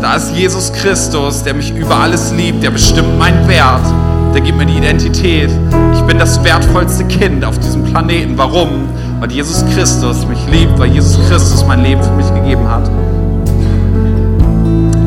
[0.00, 3.84] da ist Jesus Christus, der mich über alles liebt, der bestimmt meinen Wert,
[4.32, 5.50] der gibt mir die Identität.
[5.92, 8.38] Ich bin das wertvollste Kind auf diesem Planeten.
[8.38, 8.88] Warum?
[9.20, 12.90] Weil Jesus Christus mich liebt, weil Jesus Christus mein Leben für mich gegeben hat.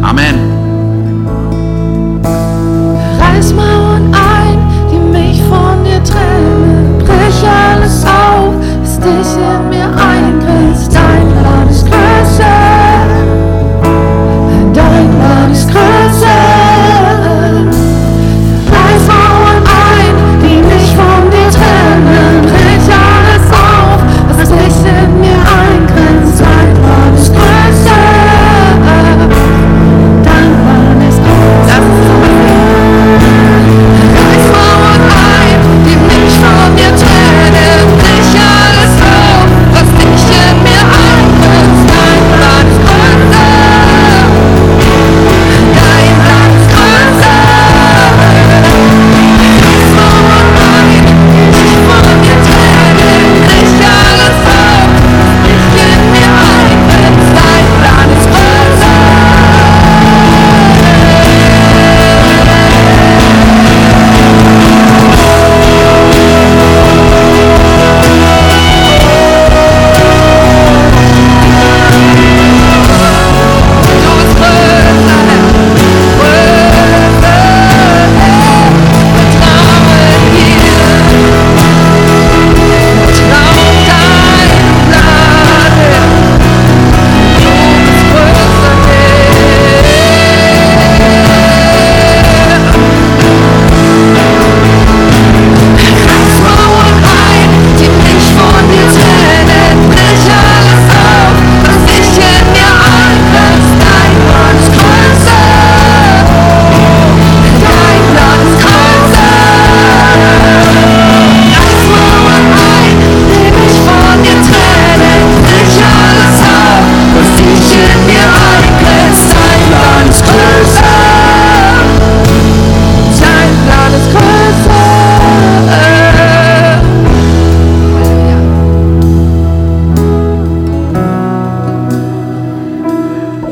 [0.04, 0.36] Amen.
[3.20, 4.60] Reiß Mauern ein,
[4.92, 7.00] die mich von dir trennen.
[7.00, 8.54] Brich alles auf,
[8.84, 10.63] was dich in mir eingrenzt.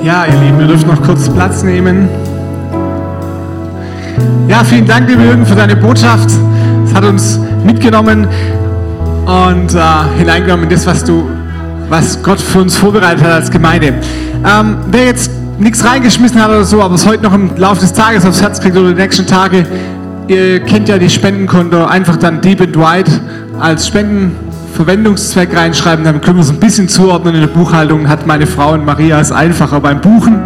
[0.04, 2.10] Ihr Lieben, ihr dürft noch kurz Platz nehmen.
[4.48, 6.32] Ja, vielen Dank, liebe Jürgen, für deine Botschaft.
[6.86, 8.28] Es hat uns mitgenommen
[9.26, 11.30] und äh, hineingenommen in das, was du,
[11.88, 13.94] was Gott für uns vorbereitet hat als Gemeinde.
[14.44, 15.30] Ähm, wer jetzt
[15.60, 18.60] nichts reingeschmissen hat oder so, aber es heute noch im Laufe des Tages aufs Herz
[18.60, 19.68] kriegt oder die nächsten Tage,
[20.28, 23.12] ihr kennt ja die Spendenkonto, einfach dann Deep and Wide
[23.60, 23.88] als
[24.72, 28.74] Spendenverwendungszweck reinschreiben, dann können wir es ein bisschen zuordnen in der Buchhaltung, hat meine Frau
[28.74, 30.40] und Maria es einfacher beim Buchen.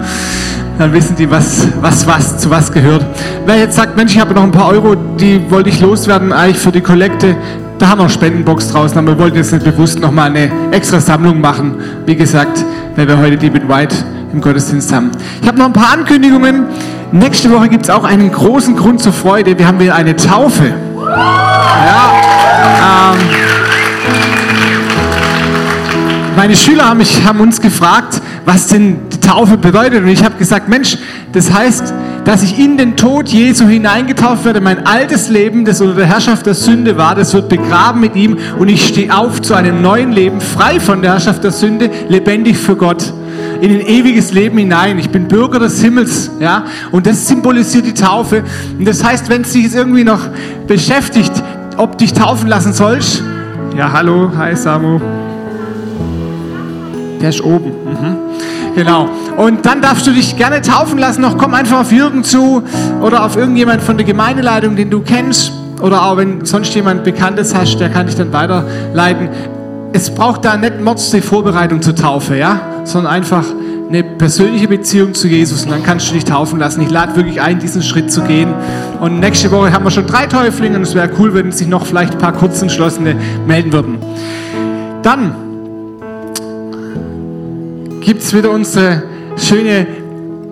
[0.80, 3.05] Dann wissen die, was, was, was zu was gehört.
[3.45, 6.57] Wer jetzt sagt, Mensch, ich habe noch ein paar Euro, die wollte ich loswerden, eigentlich
[6.57, 7.36] für die Kollekte,
[7.78, 11.39] da haben wir Spendenbox draußen, aber wir wollten jetzt nicht bewusst nochmal eine extra Sammlung
[11.39, 11.76] machen.
[12.05, 12.65] Wie gesagt,
[12.95, 13.95] weil wir heute Deep and White
[14.34, 15.11] im Gottesdienst haben.
[15.41, 16.65] Ich habe noch ein paar Ankündigungen.
[17.11, 19.57] Nächste Woche gibt es auch einen großen Grund zur Freude.
[19.57, 20.73] Wir haben wieder eine Taufe.
[20.97, 22.11] Ja,
[23.13, 23.34] ähm,
[26.45, 30.03] meine Schüler haben, mich, haben uns gefragt, was denn die Taufe bedeutet.
[30.03, 30.95] Und ich habe gesagt, Mensch,
[31.31, 31.91] das heißt,
[32.23, 34.61] dass ich in den Tod Jesu hineingetauft werde.
[34.61, 38.37] Mein altes Leben, das unter der Herrschaft der Sünde war, das wird begraben mit ihm.
[38.59, 42.57] Und ich stehe auf zu einem neuen Leben, frei von der Herrschaft der Sünde, lebendig
[42.57, 43.11] für Gott
[43.59, 44.99] in ein ewiges Leben hinein.
[44.99, 46.65] Ich bin Bürger des Himmels, ja.
[46.91, 48.43] Und das symbolisiert die Taufe.
[48.77, 50.21] Und das heißt, wenn es dich jetzt irgendwie noch
[50.67, 51.33] beschäftigt,
[51.77, 53.23] ob dich taufen lassen sollst,
[53.75, 55.24] ja, hallo, hi Samu.
[57.22, 57.72] Der ist oben.
[57.86, 58.18] Mhm.
[58.76, 59.07] Genau.
[59.38, 61.22] Und dann darfst du dich gerne taufen lassen.
[61.22, 62.63] Noch komm einfach auf Jürgen zu
[63.01, 65.53] oder auf irgendjemand von der Gemeindeleitung, den du kennst.
[65.82, 69.30] Oder auch wenn sonst jemand Bekanntes hast, der kann dich dann weiterleiten.
[69.93, 72.59] Es braucht da nicht Mords die Vorbereitung zur Taufe, ja?
[72.84, 73.45] Sondern einfach
[73.88, 76.82] eine persönliche Beziehung zu Jesus und dann kannst du dich taufen lassen.
[76.82, 78.53] Ich lade wirklich ein, diesen Schritt zu gehen.
[78.99, 81.86] Und nächste Woche haben wir schon drei Täuflinge und es wäre cool, wenn sich noch
[81.86, 83.16] vielleicht ein paar kurzentschlossene
[83.47, 83.97] melden würden.
[85.03, 85.36] Dann
[88.05, 89.01] gibt es wieder unsere
[89.35, 89.87] schöne,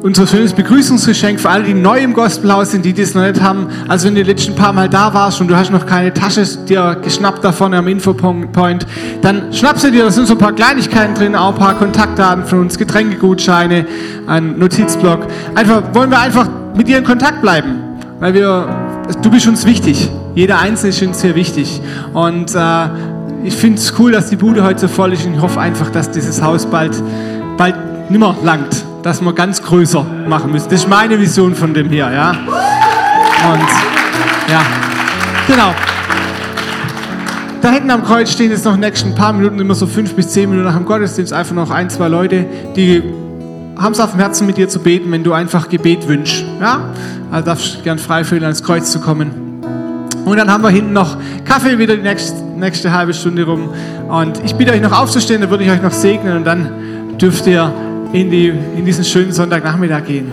[0.01, 3.67] unser schönes Begrüßungsgeschenk für alle, die neu im Gospelhaus sind, die das noch nicht haben.
[3.87, 6.43] Also wenn du die letzten paar Mal da warst und du hast noch keine Tasche
[6.67, 8.87] dir geschnappt da vorne am Infopoint,
[9.21, 12.43] dann schnapp sie dir, da sind so ein paar Kleinigkeiten drin, auch ein paar Kontaktdaten
[12.45, 13.85] von uns, Getränkegutscheine,
[14.25, 15.27] ein Notizblock.
[15.53, 17.75] Einfach, wollen wir einfach mit dir in Kontakt bleiben,
[18.19, 18.67] weil wir,
[19.21, 20.09] du bist uns wichtig.
[20.33, 21.79] Jeder Einzelne ist uns sehr wichtig.
[22.13, 22.87] Und äh,
[23.43, 25.91] ich finde es cool, dass die Bude heute so voll ist und ich hoffe einfach,
[25.91, 26.95] dass dieses Haus bald
[27.57, 30.69] bald nimmer langt, dass wir ganz größer machen müssen.
[30.69, 32.31] Das ist meine Vision von dem hier, ja.
[32.31, 33.69] Und
[34.49, 34.61] ja,
[35.47, 35.73] genau.
[37.61, 40.49] Da hinten am Kreuz stehen jetzt noch nächsten paar Minuten, immer so fünf bis zehn
[40.49, 42.45] Minuten nach dem Gottesdienst, einfach noch ein, zwei Leute,
[42.75, 43.01] die
[43.77, 46.43] haben es auf dem Herzen, mit dir zu beten, wenn du einfach Gebet wünschst.
[46.59, 46.89] Ja?
[47.31, 49.31] Also darfst du gern frei fühlen, ans Kreuz zu kommen.
[50.25, 53.69] Und dann haben wir hinten noch Kaffee wieder die nächste, nächste halbe Stunde rum.
[54.09, 56.69] Und ich bitte euch noch aufzustehen, dann würde ich euch noch segnen und dann
[57.19, 57.71] dürft ihr
[58.13, 60.31] in, die, in diesen schönen Sonntagnachmittag gehen.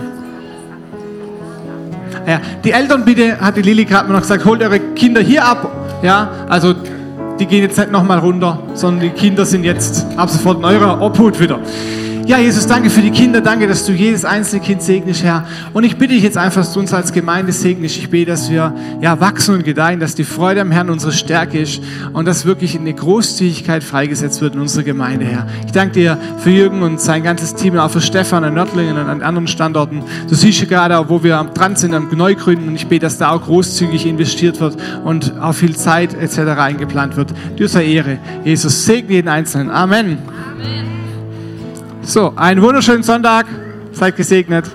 [2.27, 5.71] Ja, die Eltern bitte, hat die Lilly gerade noch gesagt, holt eure Kinder hier ab.
[6.03, 6.75] Ja, also
[7.39, 11.01] die gehen jetzt nicht nochmal runter, sondern die Kinder sind jetzt ab sofort in eurer
[11.01, 11.59] Obhut wieder.
[12.31, 13.41] Ja, Jesus, danke für die Kinder.
[13.41, 15.45] Danke, dass du jedes einzelne Kind segnest, Herr.
[15.73, 17.97] Und ich bitte dich jetzt einfach, dass du uns als Gemeinde segnest.
[17.97, 21.59] Ich bete, dass wir ja, wachsen und gedeihen, dass die Freude am Herrn unsere Stärke
[21.59, 21.81] ist
[22.13, 25.45] und dass wirklich eine Großzügigkeit freigesetzt wird in unserer Gemeinde, Herr.
[25.65, 29.09] Ich danke dir für Jürgen und sein ganzes Team, auch für Stefan an Nördlingen und
[29.09, 30.01] an anderen Standorten.
[30.29, 33.31] Du siehst ja gerade wo wir dran sind am Neugründen und ich bete, dass da
[33.31, 36.39] auch großzügig investiert wird und auch viel Zeit etc.
[36.57, 37.33] eingeplant wird.
[37.59, 38.19] Dir sei Ehre.
[38.45, 39.69] Jesus, segne jeden Einzelnen.
[39.69, 40.17] Amen.
[42.03, 43.45] So, einen wunderschönen Sonntag.
[43.91, 44.65] Seid gesegnet.